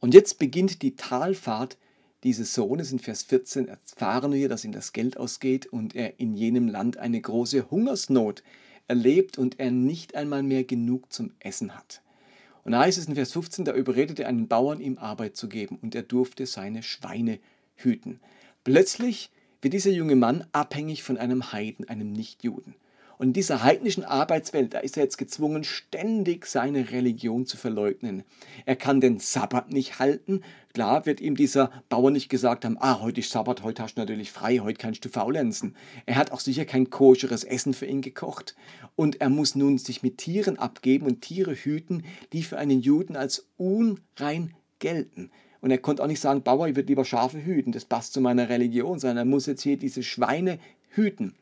Und 0.00 0.14
jetzt 0.14 0.38
beginnt 0.38 0.82
die 0.82 0.96
Talfahrt 0.96 1.76
dieses 2.24 2.54
Sohnes 2.54 2.92
in 2.92 3.00
Vers 3.00 3.24
14 3.24 3.66
erfahren 3.68 4.32
wir, 4.32 4.48
dass 4.48 4.64
ihm 4.64 4.70
das 4.70 4.92
Geld 4.92 5.16
ausgeht 5.16 5.66
und 5.66 5.96
er 5.96 6.20
in 6.20 6.34
jenem 6.36 6.68
Land 6.68 6.96
eine 6.96 7.20
große 7.20 7.70
Hungersnot 7.70 8.44
erlebt 8.86 9.38
und 9.38 9.58
er 9.58 9.72
nicht 9.72 10.14
einmal 10.14 10.44
mehr 10.44 10.62
genug 10.62 11.12
zum 11.12 11.32
Essen 11.40 11.74
hat. 11.76 12.00
Und 12.64 12.72
da 12.72 12.80
heißt 12.80 12.98
es 12.98 13.06
in 13.06 13.14
Vers 13.14 13.32
15, 13.32 13.64
da 13.64 13.74
überredete 13.74 14.26
einen 14.26 14.48
Bauern, 14.48 14.80
ihm 14.80 14.98
Arbeit 14.98 15.36
zu 15.36 15.48
geben 15.48 15.78
und 15.82 15.94
er 15.94 16.02
durfte 16.02 16.46
seine 16.46 16.82
Schweine 16.82 17.40
hüten. 17.74 18.20
Plötzlich 18.64 19.30
wird 19.60 19.74
dieser 19.74 19.90
junge 19.90 20.16
Mann 20.16 20.46
abhängig 20.52 21.02
von 21.02 21.18
einem 21.18 21.52
Heiden, 21.52 21.88
einem 21.88 22.12
Nichtjuden. 22.12 22.74
Und 23.22 23.28
in 23.28 23.34
dieser 23.34 23.62
heidnischen 23.62 24.02
Arbeitswelt, 24.02 24.74
da 24.74 24.80
ist 24.80 24.96
er 24.96 25.04
jetzt 25.04 25.16
gezwungen, 25.16 25.62
ständig 25.62 26.44
seine 26.44 26.90
Religion 26.90 27.46
zu 27.46 27.56
verleugnen. 27.56 28.24
Er 28.66 28.74
kann 28.74 29.00
den 29.00 29.20
Sabbat 29.20 29.70
nicht 29.70 30.00
halten. 30.00 30.42
Klar 30.74 31.06
wird 31.06 31.20
ihm 31.20 31.36
dieser 31.36 31.70
Bauer 31.88 32.10
nicht 32.10 32.28
gesagt 32.28 32.64
haben, 32.64 32.78
ah, 32.80 33.00
heute 33.00 33.20
ist 33.20 33.30
Sabbat, 33.30 33.62
heute 33.62 33.80
hast 33.84 33.94
du 33.94 34.00
natürlich 34.00 34.32
frei, 34.32 34.58
heute 34.58 34.76
kannst 34.76 35.04
du 35.04 35.08
faulenzen. 35.08 35.76
Er 36.04 36.16
hat 36.16 36.32
auch 36.32 36.40
sicher 36.40 36.64
kein 36.64 36.90
koscheres 36.90 37.44
Essen 37.44 37.74
für 37.74 37.86
ihn 37.86 38.00
gekocht. 38.00 38.56
Und 38.96 39.20
er 39.20 39.28
muss 39.28 39.54
nun 39.54 39.78
sich 39.78 40.02
mit 40.02 40.18
Tieren 40.18 40.58
abgeben 40.58 41.06
und 41.06 41.20
Tiere 41.20 41.54
hüten, 41.54 42.02
die 42.32 42.42
für 42.42 42.58
einen 42.58 42.80
Juden 42.80 43.14
als 43.14 43.46
unrein 43.56 44.52
gelten. 44.80 45.30
Und 45.60 45.70
er 45.70 45.78
konnte 45.78 46.02
auch 46.02 46.08
nicht 46.08 46.18
sagen, 46.18 46.42
Bauer, 46.42 46.66
ich 46.66 46.74
würde 46.74 46.88
lieber 46.88 47.04
Schafe 47.04 47.44
hüten, 47.44 47.70
das 47.70 47.84
passt 47.84 48.14
zu 48.14 48.20
meiner 48.20 48.48
Religion, 48.48 48.98
sondern 48.98 49.18
er 49.18 49.24
muss 49.26 49.46
jetzt 49.46 49.62
hier 49.62 49.76
diese 49.76 50.02
Schweine 50.02 50.58
hüten. 50.88 51.36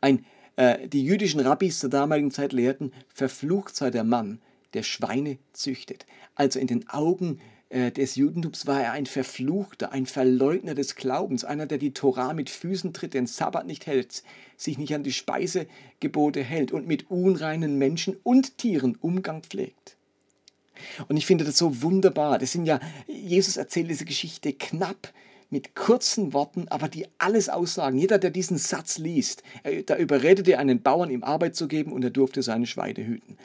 Ein, 0.00 0.24
äh, 0.60 0.88
die 0.88 1.02
jüdischen 1.02 1.40
Rabbis 1.40 1.78
zur 1.78 1.88
damaligen 1.88 2.30
Zeit 2.30 2.52
lehrten, 2.52 2.92
verflucht 3.08 3.74
sei 3.74 3.90
der 3.90 4.04
Mann, 4.04 4.42
der 4.74 4.82
Schweine 4.82 5.38
züchtet. 5.54 6.04
Also 6.34 6.58
in 6.58 6.66
den 6.66 6.86
Augen 6.90 7.40
äh, 7.70 7.90
des 7.90 8.16
Judentums 8.16 8.66
war 8.66 8.82
er 8.82 8.92
ein 8.92 9.06
Verfluchter, 9.06 9.92
ein 9.92 10.04
Verleugner 10.04 10.74
des 10.74 10.96
Glaubens, 10.96 11.44
einer, 11.44 11.64
der 11.64 11.78
die 11.78 11.94
Torah 11.94 12.34
mit 12.34 12.50
Füßen 12.50 12.92
tritt, 12.92 13.14
den 13.14 13.26
Sabbat 13.26 13.66
nicht 13.66 13.86
hält, 13.86 14.22
sich 14.58 14.76
nicht 14.76 14.94
an 14.94 15.02
die 15.02 15.14
Speisegebote 15.14 16.42
hält 16.42 16.72
und 16.72 16.86
mit 16.86 17.10
unreinen 17.10 17.78
Menschen 17.78 18.18
und 18.22 18.58
Tieren 18.58 18.98
Umgang 19.00 19.42
pflegt. 19.42 19.96
Und 21.08 21.16
ich 21.16 21.24
finde 21.24 21.44
das 21.44 21.56
so 21.56 21.80
wunderbar. 21.80 22.38
Das 22.38 22.52
sind 22.52 22.66
ja, 22.66 22.80
Jesus 23.06 23.56
erzählt 23.56 23.88
diese 23.88 24.04
Geschichte 24.04 24.52
knapp 24.52 25.10
mit 25.50 25.74
kurzen 25.74 26.32
Worten, 26.32 26.66
aber 26.68 26.88
die 26.88 27.06
alles 27.18 27.48
aussagen. 27.48 27.98
Jeder, 27.98 28.18
der 28.18 28.30
diesen 28.30 28.56
Satz 28.56 28.98
liest, 28.98 29.42
da 29.86 29.96
überredet 29.96 30.48
er 30.48 30.58
einen 30.58 30.82
Bauern, 30.82 31.10
ihm 31.10 31.24
Arbeit 31.24 31.56
zu 31.56 31.68
geben 31.68 31.92
und 31.92 32.02
er 32.04 32.10
durfte 32.10 32.42
seine 32.42 32.66
Schweine 32.66 33.06
hüten 33.06 33.36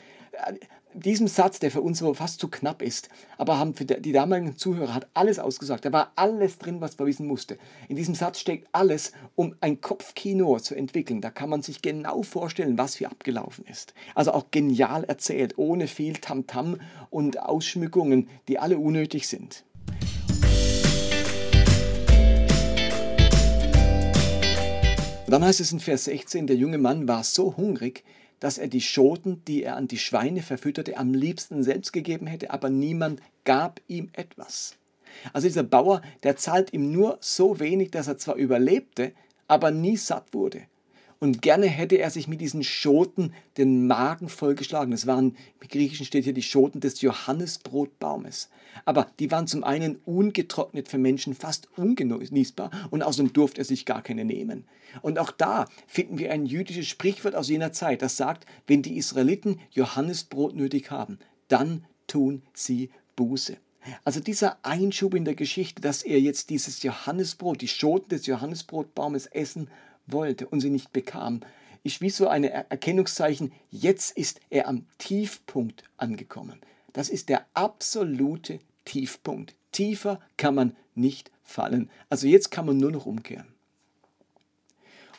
diesem 0.96 1.28
Satz, 1.28 1.58
der 1.58 1.70
für 1.70 1.82
uns 1.82 2.02
fast 2.14 2.40
zu 2.40 2.48
knapp 2.48 2.82
ist, 2.82 3.08
aber 3.36 3.58
haben 3.58 3.74
für 3.74 3.84
die 3.84 4.12
damaligen 4.12 4.56
Zuhörer 4.56 4.94
hat 4.94 5.06
alles 5.14 5.38
ausgesagt. 5.38 5.84
Da 5.84 5.92
war 5.92 6.12
alles 6.16 6.58
drin, 6.58 6.80
was 6.80 6.98
man 6.98 7.06
wissen 7.06 7.26
musste. 7.26 7.58
In 7.88 7.96
diesem 7.96 8.14
Satz 8.14 8.40
steckt 8.40 8.68
alles, 8.72 9.12
um 9.34 9.54
ein 9.60 9.80
Kopfkino 9.80 10.58
zu 10.58 10.74
entwickeln. 10.74 11.20
Da 11.20 11.30
kann 11.30 11.50
man 11.50 11.62
sich 11.62 11.82
genau 11.82 12.22
vorstellen, 12.22 12.78
was 12.78 12.96
hier 12.96 13.10
abgelaufen 13.10 13.64
ist. 13.66 13.94
Also 14.14 14.32
auch 14.32 14.50
genial 14.50 15.04
erzählt, 15.04 15.58
ohne 15.58 15.86
viel 15.86 16.14
Tamtam 16.14 16.74
-Tam 16.74 16.78
und 17.10 17.40
Ausschmückungen, 17.40 18.28
die 18.48 18.58
alle 18.58 18.78
unnötig 18.78 19.28
sind. 19.28 19.64
Dann 25.32 25.44
heißt 25.44 25.60
es 25.60 25.72
in 25.72 25.80
Vers 25.80 26.04
16, 26.04 26.46
der 26.46 26.56
junge 26.56 26.78
Mann 26.78 27.08
war 27.08 27.24
so 27.24 27.56
hungrig, 27.56 28.04
dass 28.38 28.58
er 28.58 28.68
die 28.68 28.80
Schoten, 28.80 29.42
die 29.46 29.62
er 29.62 29.76
an 29.76 29.88
die 29.88 29.98
Schweine 29.98 30.42
verfütterte, 30.42 30.96
am 30.96 31.14
liebsten 31.14 31.62
selbst 31.62 31.92
gegeben 31.92 32.26
hätte, 32.26 32.50
aber 32.50 32.70
niemand 32.70 33.20
gab 33.44 33.80
ihm 33.88 34.10
etwas. 34.12 34.76
Also 35.32 35.48
dieser 35.48 35.62
Bauer, 35.62 36.02
der 36.22 36.36
zahlt 36.36 36.72
ihm 36.72 36.92
nur 36.92 37.18
so 37.20 37.58
wenig, 37.58 37.90
dass 37.90 38.08
er 38.08 38.18
zwar 38.18 38.36
überlebte, 38.36 39.12
aber 39.48 39.70
nie 39.70 39.96
satt 39.96 40.32
wurde. 40.32 40.62
Und 41.18 41.40
gerne 41.40 41.66
hätte 41.66 41.96
er 41.96 42.10
sich 42.10 42.28
mit 42.28 42.40
diesen 42.40 42.62
Schoten 42.62 43.32
den 43.56 43.86
Magen 43.86 44.28
vollgeschlagen. 44.28 44.90
Das 44.90 45.06
waren, 45.06 45.36
im 45.60 45.68
Griechischen 45.68 46.04
steht 46.04 46.24
hier 46.24 46.34
die 46.34 46.42
Schoten 46.42 46.80
des 46.80 47.00
Johannesbrotbaumes. 47.00 48.50
Aber 48.84 49.10
die 49.18 49.30
waren 49.30 49.46
zum 49.46 49.64
einen 49.64 49.96
ungetrocknet 50.04 50.88
für 50.88 50.98
Menschen 50.98 51.34
fast 51.34 51.68
ungenießbar 51.76 52.70
und 52.90 53.02
außerdem 53.02 53.32
durfte 53.32 53.62
er 53.62 53.64
sich 53.64 53.86
gar 53.86 54.02
keine 54.02 54.24
nehmen. 54.24 54.64
Und 55.00 55.18
auch 55.18 55.30
da 55.30 55.66
finden 55.86 56.18
wir 56.18 56.32
ein 56.32 56.46
jüdisches 56.46 56.86
Sprichwort 56.86 57.34
aus 57.34 57.48
jener 57.48 57.72
Zeit, 57.72 58.02
das 58.02 58.16
sagt, 58.16 58.46
wenn 58.66 58.82
die 58.82 58.98
Israeliten 58.98 59.58
Johannesbrot 59.72 60.54
nötig 60.54 60.90
haben, 60.90 61.18
dann 61.48 61.84
tun 62.06 62.42
sie 62.52 62.90
Buße. 63.16 63.56
Also 64.04 64.20
dieser 64.20 64.58
Einschub 64.62 65.14
in 65.14 65.24
der 65.24 65.34
Geschichte, 65.34 65.80
dass 65.80 66.02
er 66.02 66.20
jetzt 66.20 66.50
dieses 66.50 66.82
Johannesbrot, 66.82 67.60
die 67.60 67.68
Schoten 67.68 68.08
des 68.08 68.26
Johannesbrotbaumes 68.26 69.26
essen 69.26 69.68
wollte 70.06 70.46
und 70.46 70.60
sie 70.60 70.70
nicht 70.70 70.92
bekam, 70.92 71.40
ist 71.82 72.00
wie 72.00 72.10
so 72.10 72.28
ein 72.28 72.44
Erkennungszeichen, 72.44 73.52
jetzt 73.70 74.16
ist 74.16 74.40
er 74.50 74.68
am 74.68 74.86
Tiefpunkt 74.98 75.84
angekommen. 75.96 76.60
Das 76.92 77.08
ist 77.08 77.28
der 77.28 77.46
absolute 77.54 78.58
Tiefpunkt. 78.84 79.54
Tiefer 79.70 80.20
kann 80.36 80.54
man 80.54 80.76
nicht 80.94 81.30
fallen. 81.44 81.90
Also 82.08 82.26
jetzt 82.26 82.50
kann 82.50 82.66
man 82.66 82.78
nur 82.78 82.90
noch 82.90 83.06
umkehren. 83.06 83.46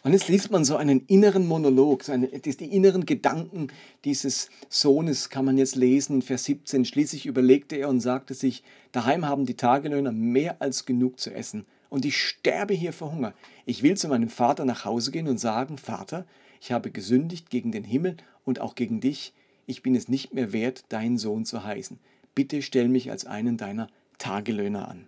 Und 0.03 0.13
jetzt 0.13 0.27
liest 0.27 0.51
man 0.51 0.63
so 0.63 0.77
einen 0.77 1.05
inneren 1.07 1.47
Monolog, 1.47 2.03
seine, 2.03 2.27
die 2.27 2.75
inneren 2.75 3.05
Gedanken 3.05 3.67
dieses 4.05 4.49
Sohnes 4.69 5.29
kann 5.29 5.43
man 5.43 5.57
jetzt 5.57 5.75
lesen 5.75 6.17
in 6.17 6.21
Vers 6.21 6.45
17. 6.45 6.85
Schließlich 6.85 7.25
überlegte 7.25 7.75
er 7.75 7.89
und 7.89 7.99
sagte 7.99 8.33
sich, 8.33 8.63
daheim 8.91 9.25
haben 9.25 9.45
die 9.45 9.57
Tagelöhner 9.57 10.11
mehr 10.11 10.61
als 10.61 10.85
genug 10.85 11.19
zu 11.19 11.33
essen 11.33 11.65
und 11.89 12.05
ich 12.05 12.17
sterbe 12.17 12.73
hier 12.73 12.93
vor 12.93 13.11
Hunger. 13.11 13.33
Ich 13.65 13.83
will 13.83 13.97
zu 13.97 14.07
meinem 14.07 14.29
Vater 14.29 14.65
nach 14.65 14.85
Hause 14.85 15.11
gehen 15.11 15.27
und 15.27 15.37
sagen, 15.37 15.77
Vater, 15.77 16.25
ich 16.61 16.71
habe 16.71 16.91
gesündigt 16.91 17.49
gegen 17.49 17.71
den 17.71 17.83
Himmel 17.83 18.17
und 18.45 18.59
auch 18.59 18.75
gegen 18.75 18.99
dich. 18.99 19.33
Ich 19.65 19.83
bin 19.83 19.95
es 19.95 20.07
nicht 20.07 20.33
mehr 20.33 20.53
wert, 20.53 20.85
dein 20.89 21.17
Sohn 21.17 21.45
zu 21.45 21.63
heißen. 21.63 21.99
Bitte 22.35 22.61
stell 22.61 22.87
mich 22.87 23.11
als 23.11 23.25
einen 23.25 23.57
deiner 23.57 23.89
Tagelöhner 24.17 24.87
an. 24.87 25.07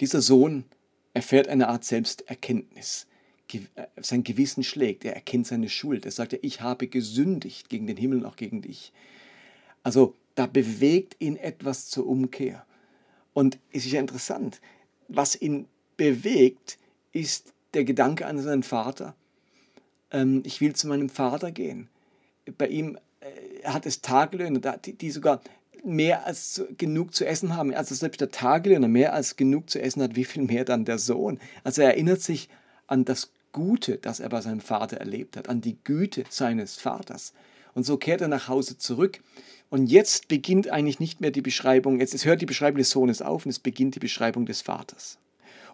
Dieser 0.00 0.22
Sohn 0.22 0.64
erfährt 1.12 1.48
eine 1.48 1.68
Art 1.68 1.84
Selbsterkenntnis. 1.84 3.06
Äh, 3.52 3.86
sein 4.00 4.24
Gewissen 4.24 4.62
schlägt, 4.62 5.04
er 5.04 5.14
erkennt 5.14 5.46
seine 5.46 5.68
Schuld. 5.68 6.04
Er 6.04 6.12
sagt, 6.12 6.38
ich 6.42 6.60
habe 6.60 6.86
gesündigt 6.88 7.68
gegen 7.68 7.86
den 7.86 7.96
Himmel 7.96 8.18
und 8.18 8.26
auch 8.26 8.36
gegen 8.36 8.62
dich. 8.62 8.92
Also 9.82 10.14
da 10.34 10.46
bewegt 10.46 11.16
ihn 11.18 11.36
etwas 11.36 11.88
zur 11.88 12.06
Umkehr. 12.06 12.64
Und 13.32 13.58
es 13.72 13.86
ist 13.86 13.92
ja 13.92 14.00
interessant, 14.00 14.60
was 15.10 15.40
ihn 15.40 15.66
bewegt, 15.96 16.78
ist 17.12 17.52
der 17.74 17.84
Gedanke 17.84 18.26
an 18.26 18.40
seinen 18.40 18.62
Vater. 18.62 19.14
Ähm, 20.10 20.42
ich 20.44 20.60
will 20.60 20.74
zu 20.74 20.88
meinem 20.88 21.08
Vater 21.08 21.50
gehen. 21.50 21.88
Bei 22.58 22.68
ihm 22.68 22.98
äh, 23.20 23.64
hat 23.64 23.86
es 23.86 24.00
Tagelöhner, 24.00 24.78
die, 24.78 24.94
die 24.94 25.10
sogar 25.10 25.40
mehr 25.84 26.26
als 26.26 26.62
genug 26.76 27.14
zu 27.14 27.26
essen 27.26 27.56
haben. 27.56 27.74
Also 27.74 27.94
selbst 27.94 28.20
der 28.20 28.30
Tagelöhner 28.30 28.88
mehr 28.88 29.14
als 29.14 29.36
genug 29.36 29.70
zu 29.70 29.80
essen 29.80 30.02
hat, 30.02 30.16
wie 30.16 30.24
viel 30.24 30.42
mehr 30.42 30.64
dann 30.64 30.84
der 30.84 30.98
Sohn. 30.98 31.40
Also 31.64 31.82
er 31.82 31.88
erinnert 31.90 32.20
sich 32.20 32.48
an 32.86 33.04
das 33.04 33.30
Gute, 33.52 33.96
das 33.96 34.20
er 34.20 34.28
bei 34.28 34.40
seinem 34.40 34.60
Vater 34.60 34.98
erlebt 34.98 35.36
hat, 35.36 35.48
an 35.48 35.60
die 35.60 35.76
Güte 35.84 36.24
seines 36.28 36.76
Vaters. 36.76 37.32
Und 37.74 37.84
so 37.84 37.96
kehrt 37.96 38.20
er 38.20 38.28
nach 38.28 38.48
Hause 38.48 38.78
zurück. 38.78 39.20
Und 39.70 39.86
jetzt 39.86 40.26
beginnt 40.26 40.68
eigentlich 40.68 40.98
nicht 40.98 41.20
mehr 41.20 41.30
die 41.30 41.42
Beschreibung, 41.42 42.00
jetzt 42.00 42.24
hört 42.24 42.42
die 42.42 42.46
Beschreibung 42.46 42.78
des 42.78 42.90
Sohnes 42.90 43.22
auf 43.22 43.46
und 43.46 43.50
es 43.50 43.60
beginnt 43.60 43.94
die 43.94 44.00
Beschreibung 44.00 44.44
des 44.44 44.62
Vaters. 44.62 45.18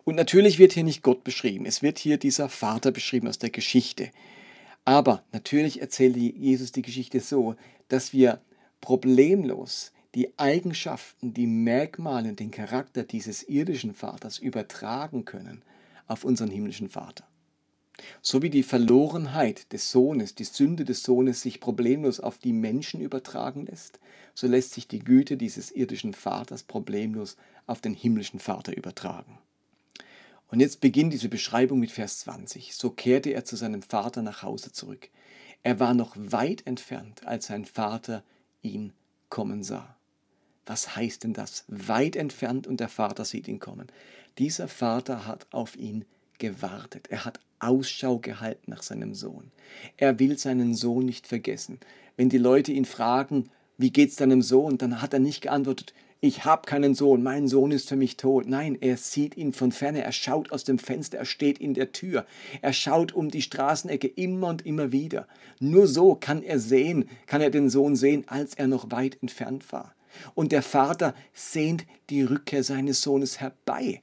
Und 0.04 0.14
natürlich 0.14 0.58
wird 0.58 0.74
hier 0.74 0.84
nicht 0.84 1.02
Gott 1.02 1.24
beschrieben, 1.24 1.66
es 1.66 1.82
wird 1.82 1.98
hier 1.98 2.18
dieser 2.18 2.50
Vater 2.50 2.92
beschrieben 2.92 3.26
aus 3.26 3.38
der 3.38 3.50
Geschichte. 3.50 4.10
Aber 4.84 5.24
natürlich 5.32 5.80
erzählt 5.80 6.16
Jesus 6.16 6.72
die 6.72 6.82
Geschichte 6.82 7.20
so, 7.20 7.56
dass 7.88 8.12
wir 8.12 8.40
problemlos 8.80 9.92
die 10.14 10.38
Eigenschaften, 10.38 11.34
die 11.34 11.46
Merkmale, 11.46 12.34
den 12.34 12.50
Charakter 12.50 13.02
dieses 13.02 13.42
irdischen 13.42 13.94
Vaters 13.94 14.38
übertragen 14.38 15.24
können 15.24 15.62
auf 16.06 16.24
unseren 16.24 16.50
himmlischen 16.50 16.88
Vater. 16.88 17.26
So 18.22 18.42
wie 18.42 18.50
die 18.50 18.62
Verlorenheit 18.62 19.72
des 19.72 19.90
Sohnes, 19.90 20.34
die 20.34 20.44
Sünde 20.44 20.84
des 20.84 21.02
Sohnes 21.02 21.42
sich 21.42 21.60
problemlos 21.60 22.20
auf 22.20 22.38
die 22.38 22.52
Menschen 22.52 23.00
übertragen 23.00 23.66
lässt, 23.66 23.98
so 24.34 24.46
lässt 24.46 24.74
sich 24.74 24.86
die 24.86 24.98
Güte 24.98 25.36
dieses 25.36 25.70
irdischen 25.70 26.12
Vaters 26.12 26.62
problemlos 26.62 27.36
auf 27.66 27.80
den 27.80 27.94
himmlischen 27.94 28.40
Vater 28.40 28.76
übertragen. 28.76 29.38
Und 30.48 30.60
jetzt 30.60 30.80
beginnt 30.80 31.12
diese 31.12 31.28
Beschreibung 31.28 31.80
mit 31.80 31.90
Vers 31.90 32.20
20. 32.20 32.74
So 32.74 32.90
kehrte 32.90 33.30
er 33.30 33.44
zu 33.44 33.56
seinem 33.56 33.82
Vater 33.82 34.22
nach 34.22 34.42
Hause 34.42 34.72
zurück. 34.72 35.08
Er 35.62 35.80
war 35.80 35.94
noch 35.94 36.14
weit 36.16 36.66
entfernt, 36.66 37.26
als 37.26 37.46
sein 37.46 37.64
Vater 37.64 38.22
ihn 38.62 38.92
kommen 39.28 39.64
sah. 39.64 39.96
Was 40.66 40.96
heißt 40.96 41.24
denn 41.24 41.32
das? 41.32 41.64
Weit 41.68 42.16
entfernt 42.16 42.66
und 42.66 42.78
der 42.78 42.88
Vater 42.88 43.24
sieht 43.24 43.48
ihn 43.48 43.58
kommen. 43.58 43.86
Dieser 44.38 44.68
Vater 44.68 45.26
hat 45.26 45.46
auf 45.50 45.76
ihn 45.76 46.04
gewartet. 46.38 47.08
Er 47.08 47.24
hat 47.24 47.40
Ausschau 47.58 48.18
gehalten 48.18 48.70
nach 48.70 48.82
seinem 48.82 49.14
Sohn. 49.14 49.50
Er 49.96 50.18
will 50.18 50.38
seinen 50.38 50.74
Sohn 50.74 51.04
nicht 51.04 51.26
vergessen. 51.26 51.78
Wenn 52.16 52.28
die 52.28 52.38
Leute 52.38 52.72
ihn 52.72 52.84
fragen, 52.84 53.50
wie 53.78 53.90
geht's 53.90 54.16
deinem 54.16 54.42
Sohn, 54.42 54.78
dann 54.78 55.02
hat 55.02 55.12
er 55.12 55.20
nicht 55.20 55.42
geantwortet, 55.42 55.92
ich 56.20 56.46
habe 56.46 56.62
keinen 56.66 56.94
Sohn, 56.94 57.22
mein 57.22 57.46
Sohn 57.46 57.70
ist 57.70 57.90
für 57.90 57.96
mich 57.96 58.16
tot. 58.16 58.48
Nein, 58.48 58.78
er 58.80 58.96
sieht 58.96 59.36
ihn 59.36 59.52
von 59.52 59.70
ferne, 59.70 60.02
er 60.02 60.12
schaut 60.12 60.50
aus 60.50 60.64
dem 60.64 60.78
Fenster, 60.78 61.18
er 61.18 61.26
steht 61.26 61.58
in 61.58 61.74
der 61.74 61.92
Tür, 61.92 62.24
er 62.62 62.72
schaut 62.72 63.12
um 63.12 63.28
die 63.30 63.42
Straßenecke 63.42 64.08
immer 64.08 64.48
und 64.48 64.64
immer 64.64 64.92
wieder. 64.92 65.28
Nur 65.60 65.86
so 65.86 66.14
kann 66.14 66.42
er 66.42 66.58
sehen, 66.58 67.08
kann 67.26 67.42
er 67.42 67.50
den 67.50 67.68
Sohn 67.68 67.96
sehen, 67.96 68.24
als 68.28 68.54
er 68.54 68.66
noch 68.66 68.90
weit 68.90 69.18
entfernt 69.20 69.70
war. 69.72 69.94
Und 70.34 70.52
der 70.52 70.62
Vater 70.62 71.14
sehnt 71.34 71.84
die 72.08 72.22
Rückkehr 72.22 72.64
seines 72.64 73.02
Sohnes 73.02 73.40
herbei. 73.40 74.00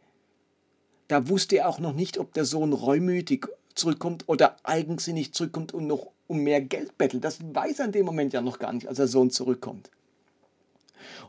Da 1.13 1.29
wusste 1.29 1.57
er 1.57 1.69
auch 1.69 1.77
noch 1.77 1.93
nicht, 1.93 2.17
ob 2.17 2.33
der 2.33 2.43
Sohn 2.43 2.73
reumütig 2.73 3.45
zurückkommt 3.75 4.23
oder 4.25 4.55
eigensinnig 4.63 5.31
zurückkommt 5.31 5.71
und 5.71 5.85
noch 5.85 6.07
um 6.25 6.39
mehr 6.39 6.59
Geld 6.59 6.97
bettelt. 6.97 7.23
Das 7.23 7.37
weiß 7.53 7.77
er 7.77 7.85
in 7.85 7.91
dem 7.91 8.07
Moment 8.07 8.33
ja 8.33 8.41
noch 8.41 8.57
gar 8.57 8.73
nicht, 8.73 8.87
als 8.87 8.97
der 8.97 9.07
Sohn 9.07 9.29
zurückkommt. 9.29 9.91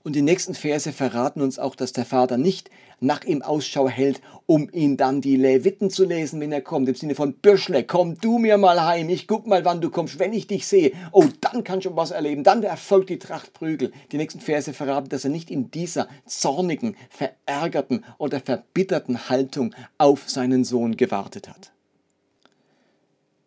Und 0.02 0.16
die 0.16 0.23
nächsten 0.23 0.54
Verse 0.54 0.93
verraten 0.93 1.40
uns 1.40 1.59
auch, 1.59 1.75
dass 1.75 1.93
der 1.93 2.04
Vater 2.04 2.37
nicht 2.37 2.71
nach 3.00 3.25
ihm 3.25 3.43
Ausschau 3.43 3.88
hält, 3.88 4.21
um 4.47 4.69
ihn 4.73 4.97
dann 4.97 5.21
die 5.21 5.37
Leviten 5.37 5.90
zu 5.90 6.04
lesen, 6.04 6.40
wenn 6.40 6.52
er 6.52 6.62
kommt. 6.62 6.88
Im 6.88 6.95
Sinne 6.95 7.14
von 7.14 7.35
Bürschle, 7.35 7.85
komm 7.85 8.19
du 8.19 8.38
mir 8.38 8.59
mal 8.59 8.85
heim, 8.85 9.09
ich 9.09 9.26
guck 9.26 9.47
mal, 9.47 9.64
wann 9.64 9.81
du 9.81 9.90
kommst, 9.90 10.19
wenn 10.19 10.33
ich 10.33 10.47
dich 10.47 10.66
sehe. 10.66 10.93
Oh, 11.12 11.26
dann 11.40 11.64
kann 11.64 11.83
schon 11.83 11.97
was 11.97 12.11
erleben, 12.11 12.45
dann 12.45 12.62
erfolgt 12.62 13.11
die 13.11 13.19
Tracht 13.19 13.52
Prügel. 13.52 13.93
Die 14.12 14.16
nächsten 14.16 14.40
Verse 14.40 14.73
verraten, 14.73 15.09
dass 15.09 15.25
er 15.25 15.31
nicht 15.31 15.50
in 15.50 15.71
dieser 15.71 16.09
zornigen, 16.26 16.97
verärgerten 17.11 18.04
oder 18.19 18.40
verbitterten 18.40 19.28
Haltung 19.28 19.75
auf 19.99 20.28
seinen 20.28 20.64
Sohn 20.64 20.97
gewartet 20.97 21.49
hat. 21.49 21.73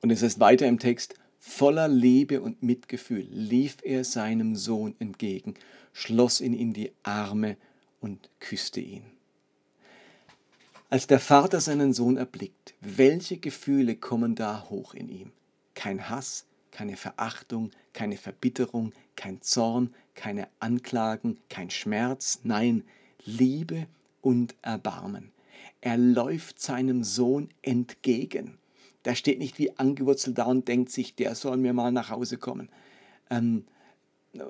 Und 0.02 0.12
es 0.12 0.22
ist 0.22 0.40
weiter 0.40 0.68
im 0.68 0.80
Text, 0.80 1.16
voller 1.40 1.88
Liebe 1.88 2.42
und 2.42 2.62
Mitgefühl 2.62 3.28
lief 3.30 3.78
er 3.84 4.04
seinem 4.04 4.56
Sohn 4.56 4.96
entgegen, 5.00 5.56
schloss 5.98 6.42
ihn 6.42 6.54
in 6.54 6.74
die 6.74 6.92
Arme 7.02 7.58
und 8.02 8.30
küsste 8.40 8.80
ihn. 8.80 9.02
Als 10.92 11.08
der 11.08 11.20
Vater 11.20 11.60
seinen 11.60 11.92
Sohn 11.92 12.18
erblickt, 12.18 12.76
welche 12.82 13.38
Gefühle 13.38 13.96
kommen 13.96 14.36
da 14.36 14.68
hoch 14.70 14.94
in 14.94 15.10
ihm? 15.10 15.32
Kein 15.74 16.08
Hass, 16.08 16.46
keine 16.70 16.98
Verachtung, 16.98 17.72
keine 17.94 18.18
Verbitterung, 18.18 18.94
kein 19.16 19.42
Zorn, 19.42 19.92
keine 20.14 20.48
Anklagen, 20.60 21.40
kein 21.50 21.72
Schmerz, 21.72 22.42
nein, 22.44 22.84
Liebe 23.26 23.88
und 24.22 24.54
Erbarmen. 24.62 25.32
Er 25.82 25.98
läuft 25.98 26.62
seinem 26.62 27.04
Sohn 27.04 27.50
entgegen. 27.64 28.60
Der 29.04 29.16
steht 29.16 29.40
nicht 29.40 29.58
wie 29.58 29.76
angewurzelt 29.80 30.38
da 30.38 30.46
und 30.46 30.68
denkt 30.68 30.92
sich, 30.92 31.16
der 31.16 31.34
soll 31.34 31.58
mir 31.58 31.74
mal 31.74 31.92
nach 31.92 32.12
Hause 32.12 32.38
kommen. 32.38 32.70
Ähm, 33.32 33.66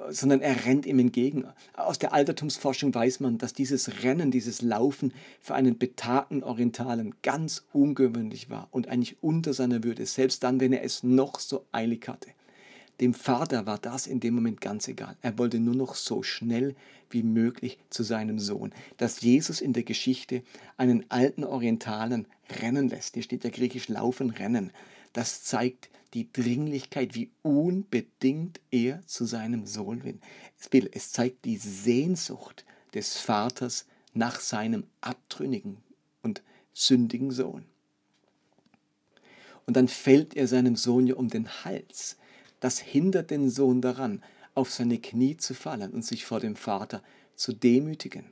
sondern 0.10 0.42
er 0.42 0.66
rennt 0.66 0.86
ihm 0.86 1.00
entgegen. 1.00 1.46
Aus 1.74 2.00
der 2.00 2.14
Altertumsforschung 2.14 2.94
weiß 2.94 3.20
man, 3.20 3.38
dass 3.38 3.54
dieses 3.54 4.04
Rennen, 4.04 4.32
dieses 4.32 4.62
Laufen 4.62 5.14
für 5.42 5.56
einen 5.56 5.78
betagten 5.78 6.44
Orientalen 6.44 7.16
ganz 7.24 7.66
ungewöhnlich 7.74 8.50
war 8.50 8.68
und 8.72 8.88
eigentlich 8.88 9.18
unter 9.22 9.54
seiner 9.54 9.84
Würde, 9.84 10.06
selbst 10.06 10.44
dann, 10.44 10.60
wenn 10.60 10.74
er 10.74 10.84
es 10.84 11.04
noch 11.04 11.40
so 11.40 11.66
eilig 11.72 12.08
hatte. 12.08 12.30
Dem 13.00 13.14
Vater 13.14 13.68
war 13.68 13.78
das 13.78 14.08
in 14.08 14.20
dem 14.20 14.34
Moment 14.34 14.60
ganz 14.60 14.88
egal. 14.88 15.16
Er 15.22 15.38
wollte 15.38 15.60
nur 15.60 15.76
noch 15.76 15.94
so 15.94 16.24
schnell 16.24 16.76
wie 17.12 17.22
möglich 17.22 17.78
zu 17.90 18.04
seinem 18.04 18.40
Sohn. 18.40 18.74
Dass 18.98 19.22
Jesus 19.22 19.62
in 19.62 19.74
der 19.74 19.84
Geschichte 19.84 20.42
einen 20.78 21.06
alten 21.10 21.44
Orientalen 21.44 22.26
rennen 22.62 22.90
lässt, 22.90 23.14
hier 23.14 23.24
steht 23.24 23.44
ja 23.44 23.52
griechisch 23.52 23.88
laufen, 23.88 24.32
rennen, 24.32 24.72
das 25.18 25.42
zeigt 25.42 25.90
die 26.14 26.32
Dringlichkeit, 26.32 27.16
wie 27.16 27.32
unbedingt 27.42 28.60
er 28.70 29.02
zu 29.08 29.26
seinem 29.26 29.66
Sohn 29.66 30.04
will. 30.04 30.20
Es 30.94 31.12
zeigt 31.12 31.44
die 31.44 31.58
Sehnsucht 31.58 32.66
des 32.94 33.18
Vaters 33.18 33.88
nach 34.14 34.40
seinem 34.40 34.84
abtrünnigen 35.02 35.78
und 36.22 36.44
sündigen 36.72 37.32
Sohn. 37.32 37.66
Und 39.66 39.76
dann 39.76 39.88
fällt 39.88 40.36
er 40.36 40.48
seinem 40.48 40.76
Sohn 40.76 41.08
ja 41.08 41.16
um 41.16 41.30
den 41.30 41.50
Hals. 41.66 42.18
Das 42.60 42.78
hindert 42.78 43.32
den 43.32 43.50
Sohn 43.50 43.82
daran, 43.82 44.22
auf 44.54 44.72
seine 44.72 45.00
Knie 45.00 45.36
zu 45.36 45.56
fallen 45.56 45.94
und 45.94 46.06
sich 46.06 46.26
vor 46.26 46.40
dem 46.40 46.56
Vater 46.56 47.02
zu 47.36 47.54
demütigen. 47.54 48.26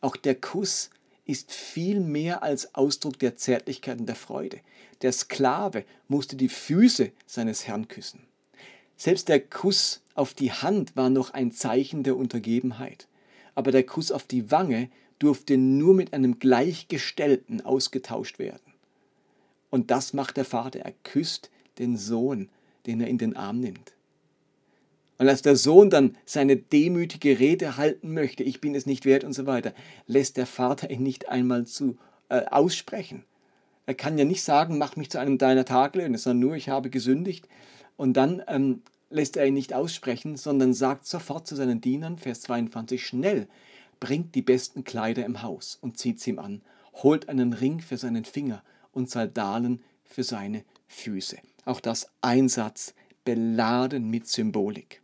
Auch 0.00 0.14
der 0.14 0.36
Kuss 0.36 0.90
ist 1.24 1.52
viel 1.52 2.00
mehr 2.00 2.42
als 2.42 2.74
Ausdruck 2.74 3.18
der 3.18 3.36
Zärtlichkeit 3.36 3.98
und 3.98 4.06
der 4.06 4.16
Freude. 4.16 4.60
Der 5.02 5.12
Sklave 5.12 5.84
musste 6.08 6.36
die 6.36 6.48
Füße 6.48 7.12
seines 7.26 7.66
Herrn 7.66 7.88
küssen. 7.88 8.26
Selbst 8.96 9.28
der 9.28 9.40
Kuss 9.40 10.02
auf 10.14 10.34
die 10.34 10.52
Hand 10.52 10.96
war 10.96 11.10
noch 11.10 11.30
ein 11.30 11.50
Zeichen 11.50 12.02
der 12.02 12.16
Untergebenheit. 12.16 13.08
Aber 13.54 13.72
der 13.72 13.84
Kuss 13.84 14.12
auf 14.12 14.24
die 14.24 14.50
Wange 14.50 14.90
durfte 15.18 15.56
nur 15.56 15.94
mit 15.94 16.12
einem 16.12 16.38
Gleichgestellten 16.38 17.60
ausgetauscht 17.60 18.38
werden. 18.38 18.72
Und 19.70 19.90
das 19.90 20.12
macht 20.12 20.36
der 20.36 20.44
Vater. 20.44 20.80
Er 20.80 20.92
küsst 21.02 21.50
den 21.78 21.96
Sohn, 21.96 22.48
den 22.86 23.00
er 23.00 23.08
in 23.08 23.18
den 23.18 23.36
Arm 23.36 23.60
nimmt. 23.60 23.92
Und 25.24 25.30
als 25.30 25.40
der 25.40 25.56
Sohn 25.56 25.88
dann 25.88 26.18
seine 26.26 26.54
demütige 26.54 27.38
Rede 27.38 27.78
halten 27.78 28.12
möchte, 28.12 28.42
ich 28.42 28.60
bin 28.60 28.74
es 28.74 28.84
nicht 28.84 29.06
wert 29.06 29.24
und 29.24 29.32
so 29.32 29.46
weiter, 29.46 29.72
lässt 30.06 30.36
der 30.36 30.44
Vater 30.44 30.90
ihn 30.90 31.02
nicht 31.02 31.30
einmal 31.30 31.66
zu 31.66 31.96
äh, 32.28 32.42
aussprechen. 32.50 33.24
Er 33.86 33.94
kann 33.94 34.18
ja 34.18 34.26
nicht 34.26 34.42
sagen, 34.42 34.76
mach 34.76 34.96
mich 34.96 35.08
zu 35.08 35.18
einem 35.18 35.38
deiner 35.38 35.64
Tagelöhne, 35.64 36.18
sondern 36.18 36.40
nur, 36.40 36.56
ich 36.56 36.68
habe 36.68 36.90
gesündigt. 36.90 37.48
Und 37.96 38.18
dann 38.18 38.42
ähm, 38.48 38.82
lässt 39.08 39.38
er 39.38 39.46
ihn 39.46 39.54
nicht 39.54 39.72
aussprechen, 39.72 40.36
sondern 40.36 40.74
sagt 40.74 41.06
sofort 41.06 41.46
zu 41.46 41.56
seinen 41.56 41.80
Dienern, 41.80 42.18
Vers 42.18 42.42
22, 42.42 43.02
schnell, 43.06 43.48
bringt 44.00 44.34
die 44.34 44.42
besten 44.42 44.84
Kleider 44.84 45.24
im 45.24 45.40
Haus 45.40 45.78
und 45.80 45.96
zieht 45.96 46.20
sie 46.20 46.32
ihm 46.32 46.38
an, 46.38 46.60
holt 47.02 47.30
einen 47.30 47.54
Ring 47.54 47.80
für 47.80 47.96
seinen 47.96 48.26
Finger 48.26 48.62
und 48.92 49.08
Sandalen 49.08 49.82
für 50.04 50.22
seine 50.22 50.64
Füße. 50.86 51.38
Auch 51.64 51.80
das 51.80 52.10
Einsatz 52.20 52.92
beladen 53.24 54.10
mit 54.10 54.28
Symbolik. 54.28 55.00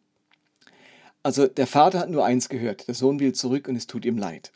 Also 1.22 1.46
der 1.46 1.66
Vater 1.66 1.98
hat 1.98 2.10
nur 2.10 2.24
eins 2.24 2.48
gehört, 2.48 2.88
der 2.88 2.94
Sohn 2.94 3.20
will 3.20 3.32
zurück 3.32 3.68
und 3.68 3.76
es 3.76 3.86
tut 3.86 4.04
ihm 4.04 4.16
leid. 4.16 4.52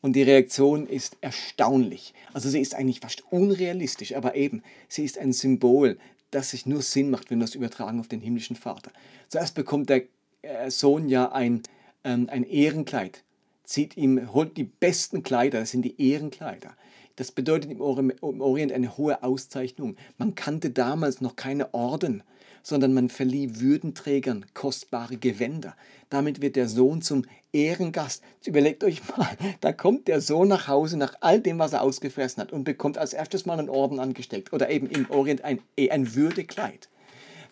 Und 0.00 0.14
die 0.14 0.22
Reaktion 0.22 0.86
ist 0.86 1.16
erstaunlich. 1.20 2.14
Also 2.32 2.48
sie 2.48 2.60
ist 2.60 2.74
eigentlich 2.74 3.00
fast 3.00 3.24
unrealistisch, 3.30 4.14
aber 4.14 4.34
eben, 4.34 4.62
sie 4.88 5.04
ist 5.04 5.18
ein 5.18 5.32
Symbol, 5.32 5.98
das 6.30 6.50
sich 6.50 6.66
nur 6.66 6.82
Sinn 6.82 7.10
macht, 7.10 7.30
wenn 7.30 7.38
wir 7.38 7.44
es 7.44 7.54
übertragen 7.54 8.00
auf 8.00 8.08
den 8.08 8.20
himmlischen 8.20 8.56
Vater. 8.56 8.90
Zuerst 9.28 9.54
bekommt 9.54 9.90
der 9.90 10.02
äh, 10.42 10.70
Sohn 10.70 11.08
ja 11.08 11.32
ein, 11.32 11.62
ähm, 12.04 12.28
ein 12.30 12.44
Ehrenkleid, 12.44 13.24
zieht 13.64 13.96
ihm, 13.96 14.32
holt 14.32 14.56
die 14.56 14.64
besten 14.64 15.22
Kleider, 15.22 15.60
das 15.60 15.70
sind 15.70 15.82
die 15.82 16.00
Ehrenkleider. 16.00 16.76
Das 17.16 17.32
bedeutet 17.32 17.70
im 17.70 17.80
Orient 17.80 18.72
eine 18.72 18.96
hohe 18.98 19.22
Auszeichnung. 19.22 19.96
Man 20.18 20.34
kannte 20.34 20.70
damals 20.70 21.22
noch 21.22 21.34
keine 21.34 21.72
Orden 21.72 22.22
sondern 22.66 22.92
man 22.92 23.08
verlieh 23.08 23.60
Würdenträgern 23.60 24.44
kostbare 24.52 25.18
Gewänder. 25.18 25.76
Damit 26.10 26.42
wird 26.42 26.56
der 26.56 26.68
Sohn 26.68 27.00
zum 27.00 27.24
Ehrengast. 27.52 28.24
Überlegt 28.44 28.82
euch 28.82 29.02
mal, 29.16 29.36
da 29.60 29.72
kommt 29.72 30.08
der 30.08 30.20
Sohn 30.20 30.48
nach 30.48 30.66
Hause 30.66 30.96
nach 30.96 31.14
all 31.20 31.40
dem, 31.40 31.60
was 31.60 31.74
er 31.74 31.82
ausgefressen 31.82 32.42
hat 32.42 32.52
und 32.52 32.64
bekommt 32.64 32.98
als 32.98 33.12
erstes 33.12 33.46
mal 33.46 33.60
einen 33.60 33.68
Orden 33.68 34.00
angesteckt 34.00 34.52
oder 34.52 34.68
eben 34.68 34.90
im 34.90 35.08
Orient 35.10 35.44
ein, 35.44 35.60
ein 35.78 36.16
Würdekleid. 36.16 36.88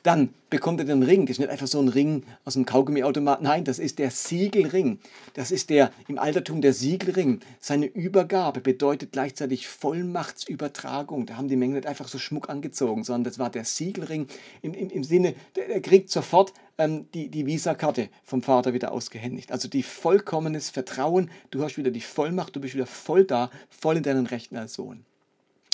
Dann 0.05 0.35
bekommt 0.51 0.81
er 0.81 0.85
den 0.85 1.03
Ring. 1.03 1.25
Das 1.25 1.37
ist 1.37 1.39
nicht 1.41 1.51
einfach 1.51 1.67
so 1.67 1.81
ein 1.81 1.89
Ring 1.89 2.25
aus 2.45 2.53
dem 2.53 2.67
Kaugummiautomat. 2.67 3.41
Nein, 3.41 3.65
das 3.65 3.79
ist 3.79 3.99
der 3.99 4.11
Siegelring. 4.11 4.99
Das 5.33 5.51
ist 5.51 5.71
der 5.71 5.91
im 6.09 6.19
Altertum 6.19 6.61
der 6.61 6.75
Siegelring. 6.75 7.41
Seine 7.59 7.87
Übergabe 7.87 8.61
bedeutet 8.61 9.13
gleichzeitig 9.13 9.67
Vollmachtsübertragung. 9.67 11.25
Da 11.25 11.39
haben 11.39 11.49
die 11.49 11.57
Mengen 11.57 11.73
nicht 11.73 11.87
einfach 11.87 12.07
so 12.07 12.19
Schmuck 12.19 12.51
angezogen, 12.51 13.03
sondern 13.03 13.25
das 13.25 13.39
war 13.39 13.49
der 13.49 13.65
Siegelring 13.65 14.27
im, 14.61 14.75
im, 14.75 14.91
im 14.91 15.05
Sinne, 15.05 15.35
er 15.55 15.81
kriegt 15.81 16.11
sofort 16.11 16.53
ähm, 16.77 17.09
die, 17.15 17.31
die 17.31 17.47
Visakarte 17.47 18.11
vom 18.25 18.43
Vater 18.43 18.75
wieder 18.75 18.93
ausgehändigt. 18.93 19.53
Also 19.53 19.69
die 19.69 19.83
vollkommenes 19.83 20.69
Vertrauen. 20.69 21.31
Du 21.51 21.63
hast 21.63 21.79
wieder 21.79 21.91
die 21.91 22.03
Vollmacht, 22.03 22.55
du 22.55 22.61
bist 22.61 22.75
wieder 22.75 22.87
voll 22.87 23.25
da, 23.25 23.51
voll 23.71 23.97
in 23.97 24.03
deinen 24.03 24.27
Rechten 24.27 24.57
als 24.57 24.75
Sohn. 24.75 25.07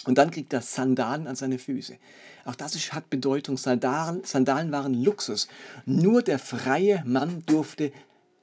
Und 0.07 0.17
dann 0.17 0.31
kriegt 0.31 0.53
er 0.53 0.63
Sandalen 0.63 1.27
an 1.27 1.37
seine 1.37 1.59
Füße. 1.59 1.97
Auch 2.45 2.55
das 2.55 2.75
hat 2.93 3.11
Bedeutung. 3.11 3.57
Sandalen, 3.57 4.25
Sandalen 4.25 4.73
waren 4.73 4.95
Luxus. 4.95 5.49
Nur 5.85 6.23
der 6.23 6.39
freie 6.39 7.03
Mann 7.05 7.43
durfte 7.47 7.93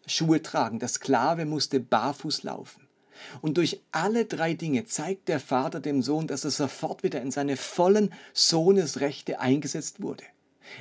Schuhe 0.05 0.41
tragen. 0.41 0.79
Der 0.79 0.87
Sklave 0.87 1.45
musste 1.45 1.79
barfuß 1.79 2.43
laufen. 2.43 2.87
Und 3.41 3.57
durch 3.57 3.81
alle 3.91 4.25
drei 4.25 4.53
Dinge 4.53 4.85
zeigt 4.85 5.27
der 5.27 5.39
Vater 5.39 5.79
dem 5.79 6.03
Sohn, 6.03 6.27
dass 6.27 6.45
er 6.45 6.51
sofort 6.51 7.01
wieder 7.03 7.21
in 7.21 7.31
seine 7.31 7.57
vollen 7.57 8.13
Sohnesrechte 8.33 9.39
eingesetzt 9.39 10.01
wurde. 10.01 10.23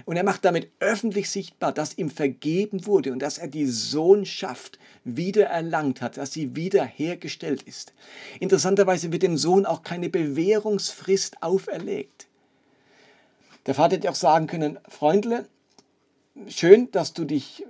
Und 0.04 0.16
er 0.16 0.24
macht 0.24 0.44
damit 0.44 0.70
öffentlich 0.80 1.30
sichtbar, 1.30 1.72
dass 1.72 1.98
ihm 1.98 2.10
vergeben 2.10 2.86
wurde 2.86 3.12
und 3.12 3.20
dass 3.20 3.38
er 3.38 3.48
die 3.48 3.66
Sohnschaft 3.66 4.78
wiedererlangt 5.04 6.00
hat, 6.02 6.16
dass 6.16 6.32
sie 6.32 6.56
wiederhergestellt 6.56 7.62
ist. 7.62 7.92
Interessanterweise 8.40 9.12
wird 9.12 9.22
dem 9.22 9.36
Sohn 9.36 9.66
auch 9.66 9.82
keine 9.82 10.08
Bewährungsfrist 10.08 11.42
auferlegt. 11.42 12.26
Der 13.66 13.74
Vater 13.74 13.96
hätte 13.96 14.10
auch 14.10 14.16
sagen 14.16 14.46
können, 14.46 14.78
Freundle, 14.88 15.46
schön, 16.48 16.90
dass 16.92 17.12
du 17.12 17.24
dich, 17.24 17.62
äh, 17.62 17.66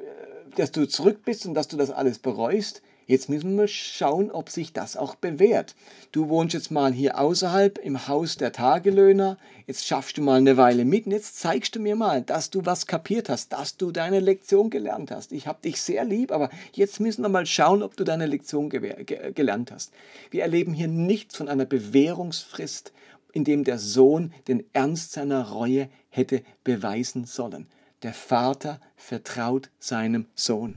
dass 0.56 0.72
du 0.72 0.86
zurück 0.86 1.24
bist 1.24 1.46
und 1.46 1.54
dass 1.54 1.68
du 1.68 1.76
das 1.76 1.90
alles 1.90 2.18
bereust. 2.18 2.82
Jetzt 3.06 3.28
müssen 3.28 3.56
wir 3.56 3.68
schauen, 3.68 4.32
ob 4.32 4.50
sich 4.50 4.72
das 4.72 4.96
auch 4.96 5.14
bewährt. 5.14 5.76
Du 6.10 6.28
wohnst 6.28 6.54
jetzt 6.54 6.72
mal 6.72 6.92
hier 6.92 7.20
außerhalb 7.20 7.78
im 7.78 8.08
Haus 8.08 8.36
der 8.36 8.50
Tagelöhner. 8.50 9.38
Jetzt 9.68 9.86
schaffst 9.86 10.18
du 10.18 10.22
mal 10.22 10.38
eine 10.38 10.56
Weile 10.56 10.84
mit 10.84 11.06
und 11.06 11.12
jetzt 11.12 11.38
zeigst 11.38 11.76
du 11.76 11.80
mir 11.80 11.94
mal, 11.94 12.22
dass 12.22 12.50
du 12.50 12.66
was 12.66 12.88
kapiert 12.88 13.28
hast, 13.28 13.52
dass 13.52 13.76
du 13.76 13.92
deine 13.92 14.18
Lektion 14.18 14.70
gelernt 14.70 15.12
hast. 15.12 15.30
Ich 15.30 15.46
habe 15.46 15.62
dich 15.62 15.80
sehr 15.80 16.04
lieb, 16.04 16.32
aber 16.32 16.50
jetzt 16.72 16.98
müssen 16.98 17.22
wir 17.22 17.28
mal 17.28 17.46
schauen, 17.46 17.84
ob 17.84 17.96
du 17.96 18.02
deine 18.02 18.26
Lektion 18.26 18.70
ge 18.70 19.04
ge 19.04 19.32
gelernt 19.32 19.70
hast. 19.70 19.92
Wir 20.32 20.42
erleben 20.42 20.74
hier 20.74 20.88
nichts 20.88 21.36
von 21.36 21.48
einer 21.48 21.64
Bewährungsfrist, 21.64 22.92
in 23.32 23.44
dem 23.44 23.62
der 23.62 23.78
Sohn 23.78 24.32
den 24.48 24.64
Ernst 24.72 25.12
seiner 25.12 25.50
Reue 25.50 25.88
hätte 26.08 26.42
beweisen 26.64 27.24
sollen. 27.24 27.68
Der 28.02 28.14
Vater 28.14 28.80
vertraut 28.96 29.70
seinem 29.78 30.26
Sohn. 30.34 30.74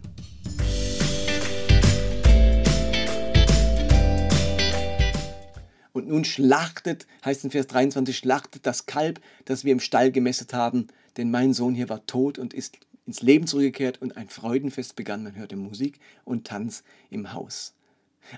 Und 5.99 6.07
nun 6.07 6.23
schlachtet, 6.23 7.07
heißt 7.25 7.43
in 7.43 7.51
Vers 7.51 7.67
23, 7.67 8.17
schlachtet 8.17 8.65
das 8.65 8.85
Kalb, 8.85 9.19
das 9.43 9.65
wir 9.65 9.73
im 9.73 9.81
Stall 9.81 10.11
gemästet 10.11 10.53
haben, 10.53 10.87
denn 11.17 11.29
mein 11.29 11.53
Sohn 11.53 11.75
hier 11.75 11.89
war 11.89 12.05
tot 12.05 12.39
und 12.39 12.53
ist 12.53 12.77
ins 13.05 13.21
Leben 13.21 13.47
zurückgekehrt 13.47 14.01
und 14.01 14.15
ein 14.15 14.29
Freudenfest 14.29 14.95
begann. 14.95 15.23
Man 15.23 15.35
hörte 15.35 15.57
Musik 15.57 15.99
und 16.23 16.47
Tanz 16.47 16.83
im 17.09 17.33
Haus. 17.33 17.73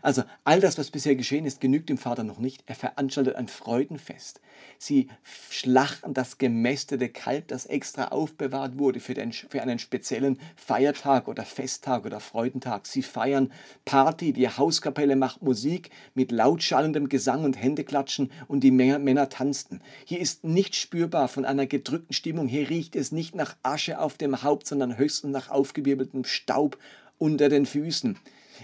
Also 0.01 0.23
all 0.43 0.59
das, 0.59 0.77
was 0.77 0.91
bisher 0.91 1.15
geschehen 1.15 1.45
ist, 1.45 1.61
genügt 1.61 1.89
dem 1.89 1.97
Vater 1.97 2.23
noch 2.23 2.39
nicht. 2.39 2.63
Er 2.65 2.75
veranstaltet 2.75 3.35
ein 3.35 3.47
Freudenfest. 3.47 4.41
Sie 4.77 5.09
schlachten 5.49 6.13
das 6.13 6.37
gemästete 6.37 7.09
Kalb, 7.09 7.47
das 7.47 7.65
extra 7.65 8.09
aufbewahrt 8.09 8.77
wurde 8.77 8.99
für, 8.99 9.13
den, 9.13 9.31
für 9.31 9.61
einen 9.61 9.79
speziellen 9.79 10.39
Feiertag 10.55 11.27
oder 11.27 11.43
Festtag 11.43 12.05
oder 12.05 12.19
Freudentag. 12.19 12.87
Sie 12.87 13.03
feiern 13.03 13.51
Party, 13.85 14.33
die 14.33 14.49
Hauskapelle 14.49 15.15
macht 15.15 15.41
Musik 15.41 15.89
mit 16.13 16.31
lautschallendem 16.31 17.09
Gesang 17.09 17.43
und 17.43 17.61
Händeklatschen 17.61 18.31
und 18.47 18.61
die 18.61 18.71
Männer 18.71 19.29
tanzten. 19.29 19.81
Hier 20.05 20.19
ist 20.19 20.43
nicht 20.43 20.75
spürbar 20.75 21.27
von 21.27 21.45
einer 21.45 21.67
gedrückten 21.67 22.13
Stimmung. 22.13 22.47
Hier 22.47 22.69
riecht 22.69 22.95
es 22.95 23.11
nicht 23.11 23.35
nach 23.35 23.55
Asche 23.63 23.99
auf 23.99 24.17
dem 24.17 24.43
Haupt, 24.43 24.67
sondern 24.67 24.97
höchstens 24.97 25.31
nach 25.31 25.49
aufgewirbeltem 25.49 26.23
Staub 26.25 26.77
unter 27.17 27.49
den 27.49 27.65
Füßen. 27.65 28.17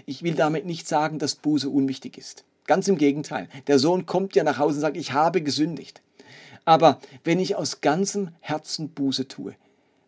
Ich 0.06 0.22
will 0.22 0.34
damit 0.34 0.66
nicht 0.66 0.88
sagen, 0.88 1.18
dass 1.18 1.34
Buße 1.34 1.68
unwichtig 1.68 2.18
ist. 2.18 2.44
Ganz 2.66 2.88
im 2.88 2.98
Gegenteil. 2.98 3.48
Der 3.66 3.78
Sohn 3.78 4.06
kommt 4.06 4.36
ja 4.36 4.44
nach 4.44 4.58
Hause 4.58 4.76
und 4.76 4.80
sagt, 4.82 4.96
ich 4.96 5.12
habe 5.12 5.42
gesündigt. 5.42 6.02
Aber 6.64 7.00
wenn 7.24 7.40
ich 7.40 7.56
aus 7.56 7.80
ganzem 7.80 8.30
Herzen 8.40 8.90
Buße 8.90 9.28
tue, 9.28 9.54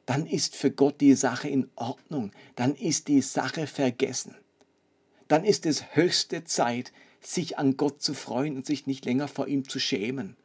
dann 0.04 0.26
ist 0.26 0.56
für 0.56 0.70
Gott 0.70 1.00
die 1.00 1.14
Sache 1.14 1.48
in 1.48 1.68
Ordnung. 1.76 2.32
Dann 2.56 2.74
ist 2.74 3.08
die 3.08 3.22
Sache 3.22 3.66
vergessen. 3.66 4.34
Dann 5.28 5.44
ist 5.44 5.64
es 5.64 5.94
höchste 5.94 6.44
Zeit, 6.44 6.92
sich 7.20 7.58
an 7.58 7.76
Gott 7.76 8.02
zu 8.02 8.14
freuen 8.14 8.56
und 8.56 8.66
sich 8.66 8.86
nicht 8.86 9.04
länger 9.04 9.28
vor 9.28 9.46
ihm 9.46 9.68
zu 9.68 9.78
schämen 9.78 10.36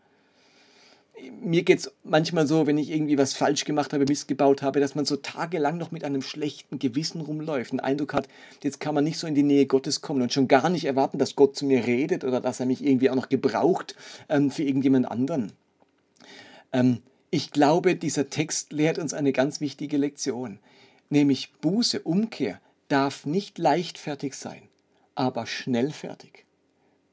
mir 1.42 1.64
geht 1.64 1.80
es 1.80 1.92
manchmal 2.04 2.48
so, 2.48 2.68
wenn 2.68 2.78
ich 2.78 2.90
irgendwie 2.92 3.18
was 3.18 3.34
falsch 3.34 3.66
gemacht 3.66 3.94
habe, 3.94 4.06
missgebaut 4.08 4.62
habe, 4.62 4.80
dass 4.80 4.96
man 4.96 5.06
so 5.06 5.16
tagelang 5.16 5.78
noch 5.78 5.92
mit 5.92 6.04
einem 6.04 6.22
schlechten 6.22 6.80
Gewissen 6.80 7.22
rumläuft, 7.22 7.72
einen 7.72 7.80
Eindruck 7.80 8.14
hat, 8.14 8.28
jetzt 8.64 8.80
kann 8.80 8.96
man 8.96 9.04
nicht 9.04 9.20
so 9.20 9.28
in 9.28 9.36
die 9.36 9.44
Nähe 9.44 9.66
Gottes 9.66 10.02
kommen 10.02 10.22
und 10.22 10.34
schon 10.34 10.48
gar 10.48 10.70
nicht 10.70 10.86
erwarten, 10.86 11.18
dass 11.18 11.36
Gott 11.36 11.56
zu 11.56 11.66
mir 11.66 11.86
redet 11.86 12.24
oder 12.24 12.42
dass 12.42 12.60
er 12.60 12.66
mich 12.66 12.84
irgendwie 12.84 13.10
auch 13.10 13.16
noch 13.16 13.30
gebraucht 13.30 13.96
ähm, 14.30 14.52
für 14.52 14.64
irgendjemand 14.64 15.10
anderen. 15.10 15.52
Ähm, 16.74 17.02
ich 17.32 17.52
glaube, 17.52 17.96
dieser 17.96 18.30
Text 18.30 18.72
lehrt 18.72 18.98
uns 18.98 19.14
eine 19.14 19.32
ganz 19.32 19.62
wichtige 19.62 19.98
Lektion, 19.98 20.60
nämlich 21.10 21.52
Buße, 21.62 22.02
Umkehr 22.02 22.60
darf 22.88 23.26
nicht 23.26 23.58
leichtfertig 23.58 24.36
sein, 24.36 24.64
aber 25.16 25.46
schnellfertig. 25.48 26.46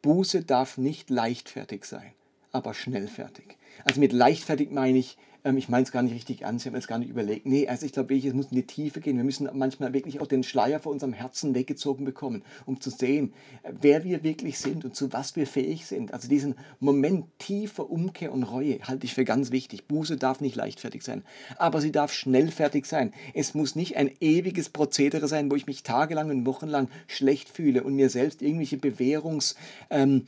Buße 0.03 0.43
darf 0.43 0.79
nicht 0.79 1.11
leichtfertig 1.11 1.85
sein, 1.85 2.13
aber 2.51 2.75
schnellfertig. 2.75 3.57
Also 3.85 4.01
mit 4.01 4.13
leichtfertig 4.13 4.71
meine 4.71 4.99
ich, 4.99 5.17
ähm, 5.45 5.57
ich 5.57 5.69
meine 5.69 5.85
es 5.85 5.93
gar 5.93 6.03
nicht 6.03 6.15
richtig 6.15 6.43
ernst, 6.43 6.63
ich 6.63 6.67
habe 6.67 6.75
mir 6.75 6.81
das 6.81 6.89
gar 6.89 6.99
nicht 6.99 7.11
überlegt. 7.11 7.47
Nee, 7.47 7.69
also 7.69 7.87
ich 7.87 7.93
glaube, 7.93 8.17
es 8.17 8.33
muss 8.33 8.47
in 8.51 8.57
die 8.57 8.67
Tiefe 8.67 9.01
gehen. 9.01 9.17
Wir 9.17 9.25
müssen 9.25 9.49
manchmal 9.53 9.93
wirklich 9.93 10.21
auch 10.21 10.27
den 10.27 10.43
Schleier 10.43 10.81
vor 10.81 10.93
unserem 10.93 11.13
Herzen 11.13 11.55
weggezogen 11.55 12.05
bekommen, 12.05 12.43
um 12.67 12.81
zu 12.81 12.91
sehen, 12.91 13.33
wer 13.81 14.05
wir 14.05 14.23
wirklich 14.23 14.59
sind 14.59 14.85
und 14.85 14.95
zu 14.95 15.13
was 15.13 15.37
wir 15.37 15.47
fähig 15.47 15.87
sind. 15.87 16.15
Also 16.15 16.29
diesen 16.29 16.55
Moment 16.81 17.27
tiefer 17.39 17.91
Umkehr 17.91 18.33
und 18.33 18.45
Reue 18.45 18.79
halte 18.83 19.07
ich 19.07 19.15
für 19.15 19.25
ganz 19.25 19.51
wichtig. 19.51 19.87
Buße 19.87 20.17
darf 20.17 20.41
nicht 20.41 20.57
leichtfertig 20.57 21.03
sein, 21.03 21.23
aber 21.59 21.81
sie 21.81 21.93
darf 21.93 22.13
schnellfertig 22.13 22.87
sein. 22.87 23.13
Es 23.35 23.55
muss 23.55 23.75
nicht 23.75 23.97
ein 23.97 24.11
ewiges 24.21 24.69
Prozedere 24.69 25.29
sein, 25.29 25.51
wo 25.51 25.57
ich 25.57 25.67
mich 25.67 25.83
tagelang 25.83 26.31
und 26.31 26.47
wochenlang 26.47 26.89
schlecht 27.07 27.49
fühle 27.49 27.83
und 27.83 27.95
mir 27.95 28.11
selbst 28.11 28.43
irgendwelche 28.43 28.77
Bewährungs, 28.77 29.57
ähm, 29.91 30.27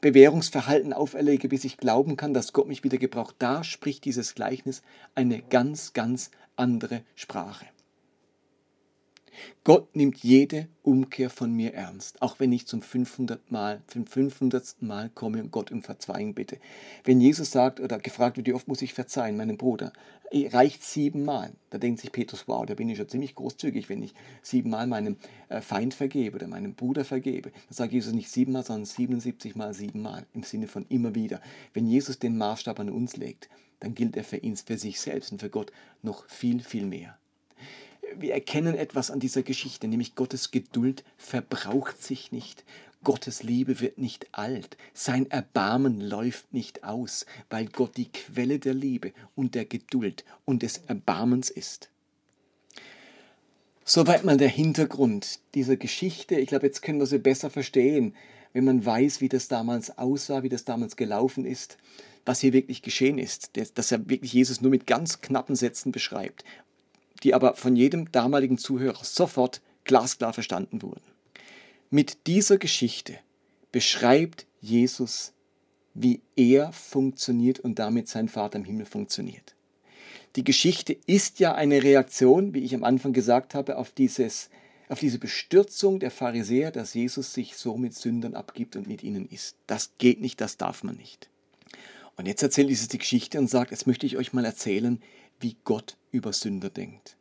Bewährungsverhalten 0.00 0.92
auferlege, 0.92 1.48
bis 1.48 1.64
ich 1.64 1.78
glauben 1.78 2.16
kann, 2.16 2.34
dass 2.34 2.52
Gott 2.52 2.68
mich 2.68 2.84
wieder 2.84 2.98
gebraucht. 2.98 3.36
Da 3.38 3.64
spricht 3.64 4.04
dieses 4.04 4.34
Gleichnis 4.42 4.82
eine 5.14 5.40
ganz, 5.40 5.92
ganz 5.92 6.32
andere 6.56 7.04
Sprache. 7.14 7.64
Gott 9.64 9.94
nimmt 9.94 10.18
jede 10.18 10.68
Umkehr 10.82 11.30
von 11.30 11.52
mir 11.52 11.72
ernst, 11.74 12.20
auch 12.20 12.40
wenn 12.40 12.50
ich 12.50 12.66
zum 12.66 12.82
500 12.82 13.52
Mal, 13.52 13.80
zum 13.86 14.06
500. 14.06 14.76
Mal 14.80 15.08
komme 15.10 15.40
und 15.40 15.52
Gott 15.52 15.70
um 15.70 15.82
Verzeihung 15.82 16.34
bitte. 16.34 16.58
Wenn 17.04 17.20
Jesus 17.20 17.52
sagt 17.52 17.78
oder 17.78 17.98
gefragt 17.98 18.36
wird, 18.36 18.48
wie 18.48 18.54
oft 18.54 18.66
muss 18.66 18.82
ich 18.82 18.92
verzeihen, 18.92 19.36
meinem 19.36 19.56
Bruder, 19.56 19.92
reicht 20.32 20.82
siebenmal. 20.82 21.52
Da 21.70 21.78
denkt 21.78 22.00
sich 22.00 22.10
Petrus, 22.10 22.48
wow, 22.48 22.66
da 22.66 22.74
bin 22.74 22.88
ich 22.88 22.98
schon 22.98 23.08
ziemlich 23.08 23.34
großzügig, 23.34 23.88
wenn 23.88 24.02
ich 24.02 24.14
siebenmal 24.42 24.86
meinem 24.86 25.16
äh, 25.48 25.60
Feind 25.60 25.94
vergebe 25.94 26.36
oder 26.36 26.48
meinem 26.48 26.74
Bruder 26.74 27.04
vergebe. 27.04 27.50
Da 27.68 27.74
sagt 27.74 27.92
Jesus 27.92 28.12
nicht 28.12 28.30
siebenmal, 28.30 28.64
sondern 28.64 28.86
77 28.86 29.54
mal 29.54 29.74
siebenmal, 29.74 30.26
im 30.34 30.42
Sinne 30.42 30.66
von 30.66 30.86
immer 30.88 31.14
wieder. 31.14 31.40
Wenn 31.74 31.86
Jesus 31.86 32.18
den 32.18 32.36
Maßstab 32.36 32.80
an 32.80 32.90
uns 32.90 33.16
legt, 33.16 33.48
dann 33.80 33.94
gilt 33.94 34.16
er 34.16 34.24
für 34.24 34.38
ihn, 34.38 34.56
für 34.56 34.78
sich 34.78 35.00
selbst 35.00 35.32
und 35.32 35.40
für 35.40 35.50
Gott 35.50 35.72
noch 36.02 36.28
viel, 36.28 36.60
viel 36.60 36.86
mehr 36.86 37.18
wir 38.18 38.32
erkennen 38.32 38.74
etwas 38.74 39.10
an 39.10 39.20
dieser 39.20 39.42
Geschichte, 39.42 39.88
nämlich 39.88 40.14
Gottes 40.14 40.50
Geduld 40.50 41.04
verbraucht 41.16 42.02
sich 42.02 42.32
nicht. 42.32 42.64
Gottes 43.04 43.42
Liebe 43.42 43.80
wird 43.80 43.98
nicht 43.98 44.26
alt, 44.32 44.76
sein 44.94 45.28
Erbarmen 45.30 46.00
läuft 46.00 46.52
nicht 46.52 46.84
aus, 46.84 47.26
weil 47.50 47.66
Gott 47.66 47.96
die 47.96 48.10
Quelle 48.10 48.60
der 48.60 48.74
Liebe 48.74 49.12
und 49.34 49.56
der 49.56 49.64
Geduld 49.64 50.24
und 50.44 50.62
des 50.62 50.82
Erbarmens 50.86 51.50
ist. 51.50 51.90
Soweit 53.84 54.24
mal 54.24 54.36
der 54.36 54.48
Hintergrund 54.48 55.40
dieser 55.56 55.76
Geschichte. 55.76 56.36
Ich 56.36 56.48
glaube, 56.48 56.66
jetzt 56.66 56.82
können 56.82 57.00
wir 57.00 57.06
sie 57.06 57.18
besser 57.18 57.50
verstehen, 57.50 58.14
wenn 58.52 58.64
man 58.64 58.86
weiß, 58.86 59.20
wie 59.20 59.28
das 59.28 59.48
damals 59.48 59.98
aussah, 59.98 60.44
wie 60.44 60.48
das 60.48 60.64
damals 60.64 60.94
gelaufen 60.94 61.44
ist, 61.44 61.78
was 62.24 62.38
hier 62.38 62.52
wirklich 62.52 62.82
geschehen 62.82 63.18
ist, 63.18 63.50
dass 63.74 63.90
er 63.90 64.08
wirklich 64.08 64.32
Jesus 64.32 64.60
nur 64.60 64.70
mit 64.70 64.86
ganz 64.86 65.20
knappen 65.20 65.56
Sätzen 65.56 65.90
beschreibt 65.90 66.44
die 67.22 67.34
aber 67.34 67.54
von 67.54 67.76
jedem 67.76 68.10
damaligen 68.12 68.58
Zuhörer 68.58 69.04
sofort 69.04 69.60
glasklar 69.84 70.32
verstanden 70.32 70.82
wurden. 70.82 71.02
Mit 71.90 72.26
dieser 72.26 72.58
Geschichte 72.58 73.18
beschreibt 73.70 74.46
Jesus, 74.60 75.32
wie 75.94 76.20
er 76.36 76.72
funktioniert 76.72 77.60
und 77.60 77.78
damit 77.78 78.08
sein 78.08 78.28
Vater 78.28 78.58
im 78.58 78.64
Himmel 78.64 78.86
funktioniert. 78.86 79.54
Die 80.36 80.44
Geschichte 80.44 80.96
ist 81.06 81.40
ja 81.40 81.54
eine 81.54 81.82
Reaktion, 81.82 82.54
wie 82.54 82.60
ich 82.60 82.74
am 82.74 82.84
Anfang 82.84 83.12
gesagt 83.12 83.54
habe, 83.54 83.76
auf, 83.76 83.90
dieses, 83.90 84.48
auf 84.88 85.00
diese 85.00 85.18
Bestürzung 85.18 86.00
der 86.00 86.10
Pharisäer, 86.10 86.70
dass 86.70 86.94
Jesus 86.94 87.34
sich 87.34 87.56
so 87.56 87.76
mit 87.76 87.94
Sündern 87.94 88.34
abgibt 88.34 88.76
und 88.76 88.86
mit 88.86 89.02
ihnen 89.02 89.28
ist. 89.28 89.56
Das 89.66 89.90
geht 89.98 90.22
nicht, 90.22 90.40
das 90.40 90.56
darf 90.56 90.84
man 90.84 90.96
nicht. 90.96 91.28
Und 92.16 92.26
jetzt 92.26 92.42
erzählt 92.42 92.68
Jesus 92.68 92.88
die 92.88 92.98
Geschichte 92.98 93.38
und 93.38 93.48
sagt, 93.48 93.70
jetzt 93.70 93.86
möchte 93.86 94.06
ich 94.06 94.16
euch 94.16 94.32
mal 94.32 94.44
erzählen, 94.44 95.02
wie 95.42 95.56
Gott 95.64 95.96
über 96.12 96.32
Sünder 96.32 96.70
denkt, 96.70 97.16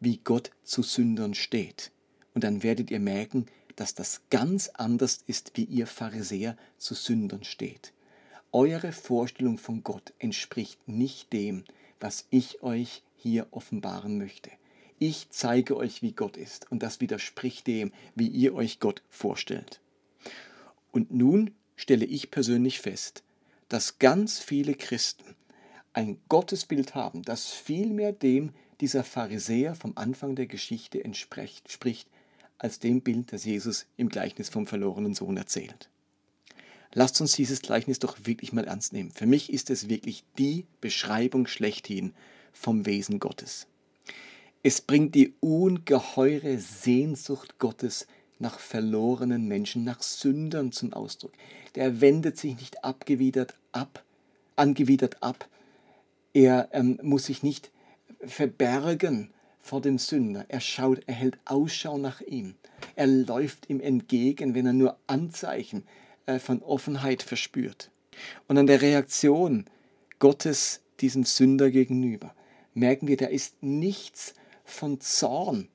wie 0.00 0.18
Gott 0.18 0.50
zu 0.62 0.82
Sündern 0.82 1.34
steht. 1.34 1.90
Und 2.34 2.44
dann 2.44 2.62
werdet 2.62 2.90
ihr 2.90 3.00
merken, 3.00 3.46
dass 3.74 3.94
das 3.94 4.22
ganz 4.30 4.68
anders 4.74 5.20
ist, 5.26 5.52
wie 5.54 5.64
ihr 5.64 5.86
Pharisäer 5.86 6.56
zu 6.76 6.94
Sündern 6.94 7.44
steht. 7.44 7.92
Eure 8.52 8.92
Vorstellung 8.92 9.58
von 9.58 9.82
Gott 9.82 10.12
entspricht 10.18 10.86
nicht 10.86 11.32
dem, 11.32 11.64
was 12.00 12.26
ich 12.30 12.62
euch 12.62 13.02
hier 13.16 13.46
offenbaren 13.50 14.18
möchte. 14.18 14.50
Ich 14.98 15.28
zeige 15.30 15.76
euch, 15.76 16.02
wie 16.02 16.12
Gott 16.12 16.36
ist, 16.36 16.70
und 16.70 16.82
das 16.82 17.00
widerspricht 17.00 17.66
dem, 17.66 17.92
wie 18.14 18.28
ihr 18.28 18.54
euch 18.54 18.80
Gott 18.80 19.02
vorstellt. 19.08 19.80
Und 20.90 21.12
nun 21.12 21.52
stelle 21.76 22.04
ich 22.04 22.30
persönlich 22.30 22.80
fest, 22.80 23.22
dass 23.68 23.98
ganz 23.98 24.38
viele 24.40 24.74
Christen 24.74 25.36
ein 25.98 26.20
Gottesbild 26.28 26.94
haben, 26.94 27.22
das 27.22 27.50
vielmehr 27.50 28.12
dem 28.12 28.52
dieser 28.80 29.02
Pharisäer 29.02 29.74
vom 29.74 29.94
Anfang 29.96 30.36
der 30.36 30.46
Geschichte 30.46 31.02
entspricht, 31.02 31.72
spricht, 31.72 32.08
als 32.56 32.78
dem 32.78 33.00
Bild, 33.00 33.32
das 33.32 33.44
Jesus 33.44 33.86
im 33.96 34.08
Gleichnis 34.08 34.48
vom 34.48 34.68
verlorenen 34.68 35.16
Sohn 35.16 35.36
erzählt. 35.36 35.90
Lasst 36.94 37.20
uns 37.20 37.32
dieses 37.32 37.62
Gleichnis 37.62 37.98
doch 37.98 38.16
wirklich 38.22 38.52
mal 38.52 38.68
ernst 38.68 38.92
nehmen. 38.92 39.10
Für 39.10 39.26
mich 39.26 39.52
ist 39.52 39.70
es 39.70 39.88
wirklich 39.88 40.22
die 40.38 40.66
Beschreibung 40.80 41.48
schlechthin 41.48 42.14
vom 42.52 42.86
Wesen 42.86 43.18
Gottes. 43.18 43.66
Es 44.62 44.80
bringt 44.80 45.16
die 45.16 45.34
ungeheure 45.40 46.58
Sehnsucht 46.58 47.58
Gottes 47.58 48.06
nach 48.38 48.60
verlorenen 48.60 49.48
Menschen, 49.48 49.82
nach 49.82 50.00
Sündern 50.00 50.70
zum 50.70 50.92
Ausdruck. 50.92 51.32
Der 51.74 52.00
wendet 52.00 52.38
sich 52.38 52.56
nicht 52.56 52.84
abgewidert 52.84 53.54
ab, 53.72 54.04
angewidert 54.54 55.24
ab, 55.24 55.48
er 56.32 56.68
ähm, 56.72 56.98
muss 57.02 57.26
sich 57.26 57.42
nicht 57.42 57.70
verbergen 58.24 59.30
vor 59.60 59.80
dem 59.80 59.98
Sünder. 59.98 60.46
Er 60.48 60.60
schaut, 60.60 61.00
er 61.06 61.14
hält 61.14 61.38
Ausschau 61.44 61.98
nach 61.98 62.20
ihm. 62.20 62.54
Er 62.96 63.06
läuft 63.06 63.68
ihm 63.68 63.80
entgegen, 63.80 64.54
wenn 64.54 64.66
er 64.66 64.72
nur 64.72 64.96
Anzeichen 65.06 65.84
äh, 66.26 66.38
von 66.38 66.62
Offenheit 66.62 67.22
verspürt. 67.22 67.90
Und 68.46 68.58
an 68.58 68.66
der 68.66 68.82
Reaktion 68.82 69.66
Gottes 70.18 70.80
diesem 71.00 71.24
Sünder 71.24 71.70
gegenüber 71.70 72.34
merken 72.74 73.08
wir, 73.08 73.16
da 73.16 73.26
ist 73.26 73.62
nichts 73.62 74.34
von 74.64 75.00
Zorn 75.00 75.68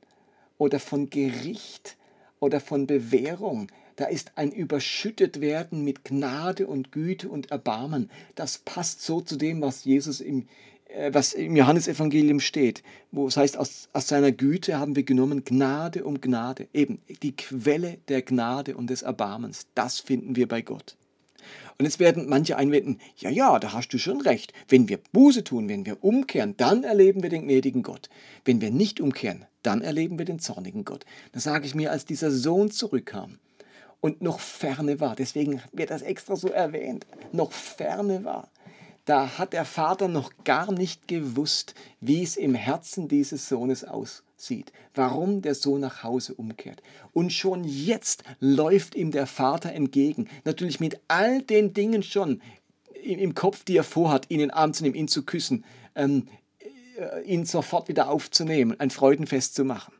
oder 0.58 0.80
von 0.80 1.10
Gericht 1.10 1.98
oder 2.40 2.60
von 2.60 2.88
Bewährung, 2.88 3.68
Da 3.96 4.06
ist 4.06 4.32
ein 4.36 4.52
Überschüttetwerden 4.52 5.84
mit 5.84 6.04
Gnade 6.04 6.66
und 6.68 6.92
Güte 6.92 7.30
und 7.30 7.52
Erbarmen. 7.52 8.10
Das 8.36 8.58
passt 8.58 9.02
so 9.02 9.22
zu 9.22 9.36
dem, 9.36 9.62
was 9.62 9.86
Jesus 9.86 10.20
im, 10.20 10.48
äh, 10.88 11.14
was 11.14 11.34
im 11.34 11.56
Johannesevangelium 11.56 12.40
steht, 12.40 12.82
wo 13.12 13.28
es 13.28 13.38
heißt, 13.38 13.58
aus, 13.58 13.90
aus 13.94 14.08
seiner 14.08 14.32
Güte 14.32 14.80
haben 14.80 14.96
wir 14.96 15.04
genommen 15.04 15.44
Gnade 15.46 16.06
um 16.06 16.22
Gnade. 16.22 16.68
Eben 16.74 17.00
die 17.22 17.36
Quelle 17.36 17.98
der 18.08 18.24
Gnade 18.24 18.76
und 18.76 18.90
des 18.90 19.04
Erbarmens. 19.04 19.68
Das 19.76 20.00
finden 20.00 20.36
wir 20.36 20.48
bei 20.48 20.62
Gott. 20.62 20.96
Und 21.78 21.86
jetzt 21.86 22.00
werden 22.00 22.30
manche 22.30 22.58
einwenden, 22.58 23.00
ja, 23.18 23.30
ja, 23.30 23.60
da 23.60 23.74
hast 23.74 23.90
du 23.90 23.98
schon 23.98 24.22
recht. 24.22 24.54
Wenn 24.70 24.90
wir 24.90 25.00
Buße 25.12 25.44
tun, 25.44 25.70
wenn 25.70 25.86
wir 25.86 26.04
umkehren, 26.04 26.56
dann 26.58 26.84
erleben 26.84 27.22
wir 27.22 27.30
den 27.30 27.44
gnädigen 27.44 27.84
Gott. 27.84 28.10
Wenn 28.46 28.62
wir 28.62 28.72
nicht 28.72 29.02
umkehren, 29.02 29.46
dann 29.62 29.82
erleben 29.82 30.18
wir 30.18 30.26
den 30.26 30.40
zornigen 30.40 30.86
Gott. 30.86 31.06
Da 31.32 31.40
sage 31.40 31.66
ich 31.66 31.76
mir, 31.76 31.92
als 31.92 32.06
dieser 32.06 32.32
Sohn 32.32 32.72
zurückkam 32.72 33.40
und 34.04 34.22
noch 34.22 34.42
ferne 34.42 35.00
war, 35.00 35.16
deswegen 35.16 35.62
wird 35.72 35.90
das 35.90 36.02
extra 36.02 36.36
so 36.36 36.50
erwähnt, 36.50 37.08
noch 37.32 37.54
ferne 37.54 38.26
war, 38.26 38.50
da 39.06 39.38
hat 39.38 39.54
der 39.54 39.64
Vater 39.64 40.10
noch 40.10 40.34
gar 40.44 40.74
nicht 40.74 41.08
gewusst, 41.08 41.74
wie 42.02 42.22
es 42.22 42.36
im 42.36 42.54
Herzen 42.54 43.08
dieses 43.08 43.48
Sohnes 43.48 43.86
aussieht, 43.86 44.74
warum 44.94 45.42
der 45.42 45.56
Sohn 45.56 45.80
nach 45.80 46.04
Hause 46.04 46.34
umkehrt. 46.34 46.84
Und 47.14 47.32
schon 47.32 47.64
jetzt 47.64 48.26
läuft 48.42 48.96
ihm 48.96 49.12
der 49.12 49.26
Vater 49.26 49.72
entgegen, 49.72 50.28
natürlich 50.44 50.82
mit 50.82 51.00
all 51.08 51.42
den 51.42 51.74
Dingen 51.74 52.04
schon 52.04 52.42
im 53.02 53.34
Kopf, 53.36 53.64
die 53.64 53.78
er 53.78 53.86
vorhat, 53.86 54.26
ihn 54.30 54.42
in 54.42 54.50
den 54.50 54.52
Arm 54.52 54.74
zu 54.74 54.84
nehmen, 54.84 54.96
ihn 54.96 55.08
zu 55.08 55.24
küssen, 55.24 55.64
ähm, 55.96 56.28
äh, 56.98 57.22
ihn 57.22 57.46
sofort 57.46 57.88
wieder 57.88 58.10
aufzunehmen, 58.10 58.78
ein 58.82 58.90
Freudenfest 58.90 59.56
zu 59.56 59.64
machen. 59.64 59.94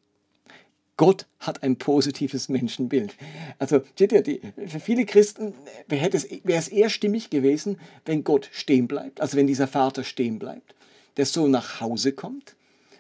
Gott 0.96 1.26
hat 1.40 1.64
ein 1.64 1.78
positives 1.78 2.50
Menschenbild. 2.50 3.16
Also, 3.58 3.82
für 3.98 4.80
viele 4.80 5.06
Christen 5.06 5.54
wäre 5.88 6.10
es, 6.12 6.30
wäre 6.44 6.60
es 6.60 6.68
eher 6.68 6.90
stimmig 6.90 7.30
gewesen, 7.30 7.80
wenn 8.06 8.24
Gott 8.24 8.50
stehen 8.52 8.88
bleibt, 8.88 9.20
also 9.20 9.38
wenn 9.38 9.48
dieser 9.48 9.68
Vater 9.68 10.04
stehen 10.04 10.38
bleibt, 10.38 10.76
der 11.18 11.26
Sohn 11.26 11.52
nach 11.52 11.82
Hause 11.82 12.14
kommt, 12.14 12.56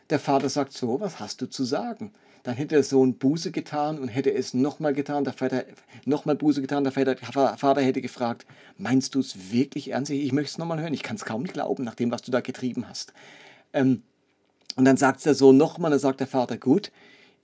der 0.09 0.19
Vater 0.19 0.49
sagt 0.49 0.73
so, 0.73 0.99
was 0.99 1.19
hast 1.19 1.41
du 1.41 1.49
zu 1.49 1.63
sagen? 1.63 2.11
Dann 2.43 2.55
hätte 2.55 2.75
der 2.75 2.83
Sohn 2.83 3.17
Buße 3.17 3.51
getan 3.51 3.99
und 3.99 4.09
hätte 4.09 4.33
es 4.33 4.53
nochmal 4.53 4.93
getan, 4.93 5.23
der 5.23 5.31
Vater 5.31 5.63
nochmal 6.03 6.35
Buße 6.35 6.61
getan, 6.61 6.83
der 6.83 6.91
Vater, 6.91 7.15
der 7.15 7.57
Vater 7.57 7.81
hätte 7.81 8.01
gefragt, 8.01 8.45
meinst 8.77 9.15
du 9.15 9.21
es 9.21 9.53
wirklich 9.53 9.91
ernst? 9.91 10.11
Ich 10.11 10.33
möchte 10.33 10.51
es 10.51 10.57
nochmal 10.57 10.81
hören, 10.81 10.93
ich 10.93 11.03
kann 11.03 11.15
es 11.15 11.23
kaum 11.23 11.45
glauben, 11.45 11.85
nach 11.85 11.95
dem, 11.95 12.11
was 12.11 12.21
du 12.21 12.31
da 12.31 12.41
getrieben 12.41 12.89
hast. 12.89 13.13
Ähm, 13.71 14.03
und 14.75 14.85
dann 14.85 14.97
sagt 14.97 15.23
der 15.25 15.35
Sohn 15.35 15.55
nochmal, 15.55 15.91
dann 15.91 15.99
sagt 15.99 16.19
der 16.19 16.27
Vater, 16.27 16.57
gut, 16.57 16.91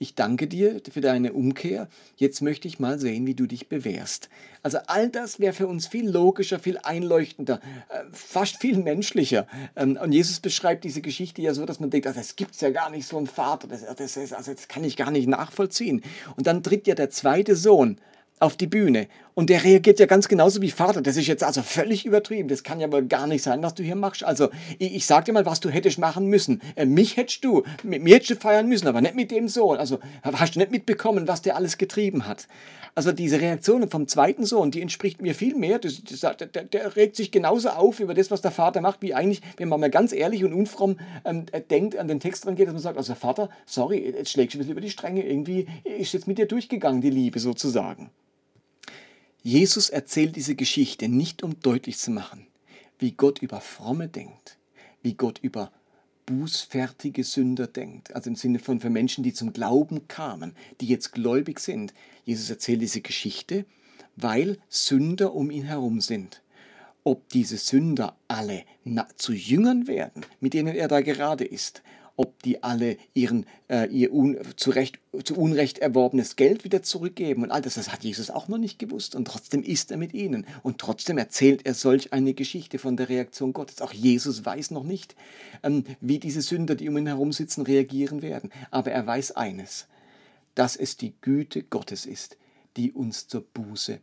ich 0.02 0.16
danke 0.16 0.48
dir 0.48 0.82
für 0.90 1.02
deine 1.02 1.34
Umkehr. 1.34 1.90
Jetzt 2.16 2.42
möchte 2.42 2.70
ich 2.70 2.80
mal 2.80 2.98
sehen, 3.00 3.28
wie 3.28 3.36
du 3.36 3.46
dich 3.48 3.68
bewährst. 3.68 4.30
Also 4.64 4.78
all 4.88 5.10
das 5.10 5.42
wäre 5.42 5.52
für 5.52 5.68
uns 5.68 5.88
viel 5.88 6.10
logischer, 6.10 6.58
viel 6.58 6.80
einleuchtender, 6.82 7.60
äh, 7.90 8.04
fast 8.14 8.62
viel 8.62 8.78
menschlicher. 8.78 9.46
Ähm, 9.76 10.00
und 10.02 10.14
Jesus 10.14 10.40
beschreibt 10.40 10.86
diese 10.86 11.02
Geschichte 11.02 11.42
ja 11.42 11.54
so, 11.54 11.66
dass 11.66 11.82
man 11.82 11.90
denkt, 11.90 12.08
also 12.08 12.20
es 12.20 12.38
gibt 12.38 12.60
ja 12.62 12.70
gar 12.70 12.90
nicht 12.90 13.08
so 13.08 13.18
einen 13.18 13.28
Vater, 13.28 13.68
das, 13.68 13.84
das, 13.94 14.16
ist, 14.16 14.34
also 14.34 14.54
das 14.54 14.70
kann 14.70 14.86
ich 14.86 14.96
gar 14.96 15.12
nicht 15.12 15.28
nachvollziehen. 15.28 16.02
Und 16.38 16.48
dann 16.48 16.64
tritt 16.64 16.88
ja 16.88 16.96
der 16.96 17.10
zweite 17.10 17.58
Sohn 17.58 18.00
auf 18.40 18.56
die 18.56 18.68
Bühne. 18.68 19.10
Und 19.40 19.50
der 19.50 19.64
reagiert 19.64 20.02
ja 20.02 20.06
ganz 20.06 20.28
genauso 20.28 20.62
wie 20.62 20.70
Vater. 20.70 21.02
Das 21.02 21.16
ist 21.16 21.28
jetzt 21.28 21.46
also 21.46 21.62
völlig 21.62 22.06
übertrieben. 22.06 22.50
Das 22.50 22.64
kann 22.64 22.82
ja 22.82 22.92
wohl 22.92 23.06
gar 23.06 23.26
nicht 23.26 23.42
sein, 23.42 23.64
was 23.64 23.74
du 23.74 23.84
hier 23.84 23.96
machst. 23.96 24.22
Also, 24.22 24.50
ich, 24.80 24.96
ich 24.96 25.06
sag 25.06 25.24
dir 25.24 25.32
mal, 25.32 25.46
was 25.46 25.62
du 25.62 25.70
hättest 25.70 25.98
machen 25.98 26.26
müssen. 26.26 26.62
Äh, 26.76 26.86
mich 26.86 27.16
hättest 27.16 27.46
du, 27.46 27.64
mit 27.84 28.04
mir 28.04 28.16
hättest 28.16 28.32
du 28.32 28.36
feiern 28.36 28.68
müssen, 28.68 28.86
aber 28.90 29.00
nicht 29.00 29.16
mit 29.16 29.32
dem 29.32 29.48
Sohn. 29.48 29.78
Also, 29.78 30.00
hast 30.24 30.56
du 30.56 30.60
nicht 30.60 30.72
mitbekommen, 30.72 31.30
was 31.30 31.42
der 31.42 31.56
alles 31.56 31.78
getrieben 31.78 32.28
hat. 32.28 32.50
Also, 32.96 33.14
diese 33.14 33.40
Reaktion 33.40 33.90
vom 33.90 34.10
zweiten 34.10 34.44
Sohn, 34.44 34.72
die 34.72 34.82
entspricht 34.82 35.22
mir 35.22 35.34
viel 35.34 35.56
mehr. 35.56 35.80
Das, 35.80 36.04
das, 36.04 36.20
der, 36.20 36.66
der, 36.66 36.98
regt 36.98 37.16
sich 37.16 37.32
genauso 37.32 37.70
auf 37.70 38.02
über 38.02 38.16
das, 38.16 38.32
was 38.32 38.42
der 38.42 38.52
Vater 38.52 38.82
macht, 38.82 39.02
wie 39.02 39.14
eigentlich, 39.14 39.42
wenn 39.56 39.70
man 39.70 39.80
mal 39.80 39.90
ganz 39.90 40.12
ehrlich 40.12 40.44
und 40.44 40.52
unfromm 40.52 41.00
ähm, 41.24 41.46
denkt, 41.70 41.96
an 41.96 42.10
den 42.10 42.20
Text 42.20 42.46
rangeht, 42.46 42.68
dass 42.68 42.74
man 42.74 42.84
sagt, 42.84 42.98
also 42.98 43.16
Vater, 43.16 43.50
sorry, 43.66 44.00
jetzt 44.00 44.32
schlägst 44.32 44.56
du 44.56 44.58
ein 44.58 44.60
bisschen 44.60 44.74
über 44.74 44.82
die 44.82 44.90
Stränge. 44.90 45.26
Irgendwie 45.26 45.66
ist 45.86 46.12
jetzt 46.12 46.28
mit 46.28 46.38
dir 46.38 46.46
durchgegangen, 46.46 47.00
die 47.00 47.10
Liebe 47.10 47.40
sozusagen. 47.40 48.10
Jesus 49.42 49.90
erzählt 49.90 50.36
diese 50.36 50.56
Geschichte 50.56 51.08
nicht, 51.08 51.44
um 51.44 51.60
deutlich 51.62 51.98
zu 51.98 52.12
machen, 52.12 52.48
wie 52.98 53.14
Gott 53.14 53.42
über 53.42 53.62
Fromme 53.62 54.10
denkt, 54.10 54.58
wie 55.02 55.14
Gott 55.14 55.40
über 55.42 55.72
bußfertige 56.26 57.24
Sünder 57.24 57.66
denkt, 57.66 58.14
also 58.14 58.30
im 58.30 58.36
Sinne 58.36 58.60
von 58.60 58.80
für 58.82 58.90
Menschen, 58.90 59.24
die 59.24 59.34
zum 59.34 59.54
Glauben 59.54 60.08
kamen, 60.08 60.56
die 60.82 60.88
jetzt 60.88 61.14
gläubig 61.14 61.60
sind. 61.60 61.94
Jesus 62.26 62.50
erzählt 62.50 62.82
diese 62.82 63.02
Geschichte, 63.02 63.66
weil 64.16 64.58
Sünder 64.68 65.34
um 65.34 65.50
ihn 65.50 65.64
herum 65.64 66.02
sind. 66.02 66.44
Ob 67.04 67.30
diese 67.30 67.58
Sünder 67.58 68.18
alle 68.28 68.64
zu 69.16 69.34
Jüngern 69.34 69.88
werden, 69.88 70.26
mit 70.40 70.54
denen 70.54 70.76
er 70.76 70.90
da 70.90 71.00
gerade 71.02 71.46
ist, 71.46 71.82
ob 72.20 72.44
die 72.44 72.64
alle 72.64 72.98
ihren, 73.14 73.46
äh, 73.70 73.88
ihr 73.90 74.14
un, 74.14 74.38
zu, 74.58 74.72
Recht, 74.72 75.00
zu 75.24 75.38
Unrecht 75.38 75.80
erworbenes 75.80 76.36
Geld 76.36 76.66
wieder 76.66 76.84
zurückgeben 76.84 77.44
und 77.44 77.52
all 77.52 77.62
das, 77.62 77.76
das 77.76 77.94
hat 77.94 78.04
Jesus 78.04 78.30
auch 78.30 78.50
noch 78.50 78.58
nicht 78.58 78.78
gewusst 78.78 79.16
und 79.16 79.24
trotzdem 79.24 79.64
ist 79.64 79.90
er 79.90 79.96
mit 79.96 80.14
ihnen 80.14 80.46
und 80.62 80.80
trotzdem 80.80 81.18
erzählt 81.18 81.66
er 81.66 81.74
solch 81.74 82.12
eine 82.12 82.34
Geschichte 82.34 82.78
von 82.78 82.98
der 82.98 83.08
Reaktion 83.08 83.54
Gottes. 83.54 83.82
Auch 83.82 83.94
Jesus 83.94 84.44
weiß 84.44 84.72
noch 84.72 84.84
nicht, 84.84 85.16
ähm, 85.64 85.86
wie 86.02 86.20
diese 86.20 86.42
Sünder, 86.42 86.76
die 86.76 86.90
um 86.90 86.98
ihn 86.98 87.08
herum 87.08 87.32
sitzen, 87.32 87.62
reagieren 87.62 88.22
werden, 88.22 88.52
aber 88.70 88.92
er 88.92 89.08
weiß 89.08 89.38
eines, 89.38 89.88
dass 90.56 90.76
es 90.76 90.98
die 90.98 91.14
Güte 91.22 91.64
Gottes 91.64 92.06
ist, 92.06 92.36
die 92.76 92.92
uns 92.92 93.30
zur 93.30 93.46
Buße 93.46 94.02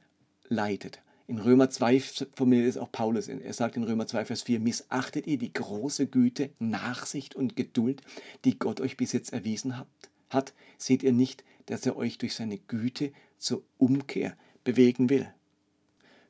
leitet. 0.48 1.00
In 1.28 1.38
Römer 1.38 1.70
2 1.70 2.00
formuliert 2.34 2.68
es 2.68 2.76
auch 2.76 2.92
Paulus. 2.92 3.28
Er 3.28 3.52
sagt 3.52 3.76
in 3.76 3.82
Römer 3.82 4.06
2, 4.06 4.26
Vers 4.26 4.42
4, 4.42 4.60
missachtet 4.60 5.26
ihr 5.26 5.38
die 5.38 5.52
große 5.52 6.06
Güte, 6.06 6.50
Nachsicht 6.58 7.34
und 7.34 7.56
Geduld, 7.56 8.02
die 8.44 8.58
Gott 8.58 8.80
euch 8.80 8.96
bis 8.96 9.12
jetzt 9.12 9.32
erwiesen 9.32 9.76
hat? 9.76 9.88
hat? 10.30 10.54
Seht 10.78 11.02
ihr 11.02 11.12
nicht, 11.12 11.44
dass 11.66 11.86
er 11.86 11.96
euch 11.96 12.18
durch 12.18 12.34
seine 12.34 12.58
Güte 12.58 13.12
zur 13.38 13.62
Umkehr 13.78 14.36
bewegen 14.64 15.10
will? 15.10 15.28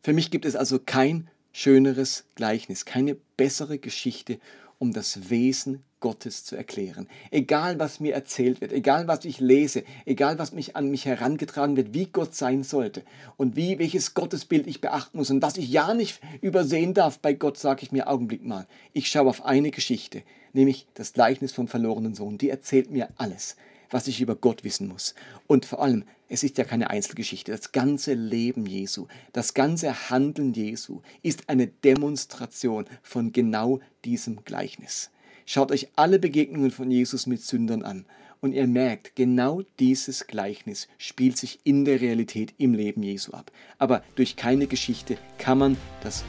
Für 0.02 0.12
mich 0.12 0.30
gibt 0.30 0.44
es 0.44 0.56
also 0.56 0.78
kein 0.78 1.28
schöneres 1.52 2.24
Gleichnis, 2.34 2.84
keine 2.84 3.16
bessere 3.36 3.78
Geschichte, 3.78 4.38
um 4.78 4.92
das 4.92 5.30
Wesen 5.30 5.82
Gottes 6.06 6.44
zu 6.44 6.54
erklären. 6.54 7.08
Egal, 7.32 7.80
was 7.80 7.98
mir 7.98 8.14
erzählt 8.14 8.60
wird, 8.60 8.70
egal, 8.70 9.08
was 9.08 9.24
ich 9.24 9.40
lese, 9.40 9.82
egal, 10.04 10.38
was 10.38 10.52
mich 10.52 10.76
an 10.76 10.88
mich 10.88 11.04
herangetragen 11.04 11.76
wird, 11.76 11.94
wie 11.94 12.06
Gott 12.06 12.32
sein 12.32 12.62
sollte 12.62 13.02
und 13.36 13.56
wie, 13.56 13.80
welches 13.80 14.14
Gottesbild 14.14 14.68
ich 14.68 14.80
beachten 14.80 15.18
muss 15.18 15.30
und 15.30 15.42
was 15.42 15.56
ich 15.56 15.68
ja 15.68 15.94
nicht 15.94 16.20
übersehen 16.42 16.94
darf 16.94 17.18
bei 17.18 17.32
Gott, 17.32 17.58
sage 17.58 17.82
ich 17.82 17.90
mir 17.90 18.06
Augenblick 18.06 18.44
mal. 18.44 18.68
Ich 18.92 19.08
schaue 19.08 19.28
auf 19.28 19.44
eine 19.44 19.72
Geschichte, 19.72 20.22
nämlich 20.52 20.86
das 20.94 21.12
Gleichnis 21.12 21.50
vom 21.50 21.66
verlorenen 21.66 22.14
Sohn. 22.14 22.38
Die 22.38 22.50
erzählt 22.50 22.92
mir 22.92 23.08
alles, 23.16 23.56
was 23.90 24.06
ich 24.06 24.20
über 24.20 24.36
Gott 24.36 24.62
wissen 24.62 24.86
muss. 24.86 25.16
Und 25.48 25.66
vor 25.66 25.82
allem, 25.82 26.04
es 26.28 26.44
ist 26.44 26.56
ja 26.56 26.62
keine 26.62 26.88
Einzelgeschichte. 26.88 27.50
Das 27.50 27.72
ganze 27.72 28.14
Leben 28.14 28.64
Jesu, 28.64 29.08
das 29.32 29.54
ganze 29.54 30.08
Handeln 30.08 30.54
Jesu 30.54 31.00
ist 31.24 31.48
eine 31.48 31.66
Demonstration 31.66 32.84
von 33.02 33.32
genau 33.32 33.80
diesem 34.04 34.44
Gleichnis. 34.44 35.10
Schaut 35.48 35.70
euch 35.70 35.88
alle 35.94 36.18
Begegnungen 36.18 36.72
von 36.72 36.90
Jesus 36.90 37.26
mit 37.26 37.40
Sündern 37.40 37.82
an 37.84 38.04
und 38.40 38.52
ihr 38.52 38.66
merkt, 38.66 39.14
genau 39.14 39.62
dieses 39.78 40.26
Gleichnis 40.26 40.88
spielt 40.98 41.36
sich 41.36 41.60
in 41.62 41.84
der 41.84 42.00
Realität 42.00 42.52
im 42.58 42.74
Leben 42.74 43.04
Jesu 43.04 43.32
ab. 43.32 43.52
Aber 43.78 44.02
durch 44.16 44.34
keine 44.34 44.66
Geschichte 44.66 45.16
kann 45.38 45.58
man 45.58 45.76
das, 46.02 46.24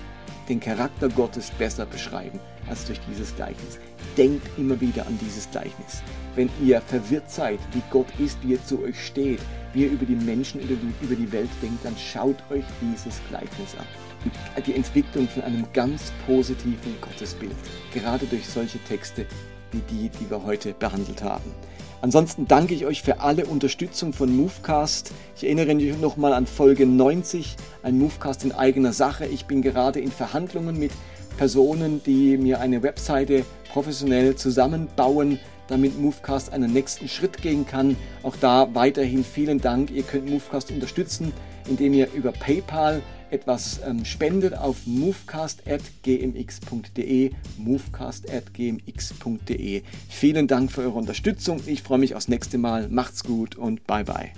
den 0.48 0.60
Charakter 0.60 1.10
Gottes 1.10 1.50
besser 1.50 1.88
beschreiben 1.88 2.40
als 2.70 2.86
durch 2.86 3.00
dieses 3.10 3.36
Gleichnis. 3.36 3.80
Denkt 4.16 4.48
immer 4.58 4.80
wieder 4.80 5.06
an 5.06 5.18
dieses 5.22 5.50
Gleichnis. 5.50 6.02
Wenn 6.36 6.50
ihr 6.64 6.82
verwirrt 6.82 7.30
seid, 7.30 7.60
wie 7.74 7.82
Gott 7.90 8.08
ist, 8.20 8.38
wie 8.44 8.56
er 8.56 8.66
zu 8.66 8.82
euch 8.84 9.06
steht, 9.06 9.40
wie 9.74 9.84
ihr 9.84 9.92
über 9.92 10.06
die 10.06 10.16
Menschen, 10.16 10.62
über 10.62 11.16
die 11.16 11.32
Welt 11.32 11.50
denkt, 11.62 11.84
dann 11.84 11.96
schaut 11.98 12.38
euch 12.50 12.66
dieses 12.82 13.20
Gleichnis 13.30 13.76
an 13.78 13.86
die 14.66 14.76
Entwicklung 14.76 15.28
von 15.28 15.44
einem 15.44 15.66
ganz 15.74 16.12
positiven 16.26 16.96
Gottesbild, 17.02 17.56
gerade 17.94 18.26
durch 18.26 18.48
solche 18.48 18.80
Texte 18.80 19.26
wie 19.72 19.82
die, 19.90 20.10
die 20.10 20.30
wir 20.30 20.44
heute 20.44 20.74
behandelt 20.74 21.24
haben. 21.24 21.52
Ansonsten 22.02 22.48
danke 22.48 22.76
ich 22.76 22.86
euch 22.86 23.02
für 23.02 23.22
alle 23.22 23.46
Unterstützung 23.46 24.14
von 24.14 24.36
Movecast. 24.36 25.12
Ich 25.36 25.44
erinnere 25.44 25.74
mich 25.74 25.98
nochmal 25.98 26.34
an 26.34 26.46
Folge 26.46 26.86
90, 26.86 27.56
ein 27.82 27.98
Movecast 27.98 28.44
in 28.44 28.52
eigener 28.52 28.94
Sache. 28.94 29.26
Ich 29.26 29.46
bin 29.46 29.64
gerade 29.64 30.00
in 30.00 30.12
Verhandlungen 30.12 30.78
mit 30.78 30.92
Personen, 31.38 32.02
die 32.04 32.38
mir 32.38 32.60
eine 32.60 32.84
Webseite 32.84 33.46
professionell 33.72 34.36
zusammenbauen, 34.36 35.40
damit 35.68 36.00
Movecast 36.00 36.52
einen 36.52 36.74
nächsten 36.74 37.08
Schritt 37.08 37.42
gehen 37.42 37.66
kann. 37.66 37.96
Auch 38.24 38.36
da 38.36 38.68
weiterhin 38.74 39.24
vielen 39.24 39.62
Dank. 39.62 39.92
Ihr 39.92 40.04
könnt 40.04 40.30
Movecast 40.30 40.72
unterstützen, 40.72 41.32
indem 41.70 41.94
ihr 41.94 42.12
über 42.14 42.32
PayPal 42.32 43.04
etwas 43.30 43.82
ähm, 43.86 44.06
spendet 44.06 44.58
auf 44.58 44.78
movecast.gmx.de, 44.86 47.32
movecast.gmx.de. 47.58 49.84
Vielen 50.10 50.48
Dank 50.48 50.72
für 50.72 50.82
eure 50.82 50.98
Unterstützung. 50.98 51.62
Ich 51.66 51.84
freue 51.84 52.00
mich 52.00 52.16
aufs 52.16 52.30
nächste 52.30 52.58
Mal. 52.58 52.88
Macht's 52.90 53.24
gut 53.24 53.56
und 53.56 53.86
bye 53.86 54.04
bye. 54.04 54.32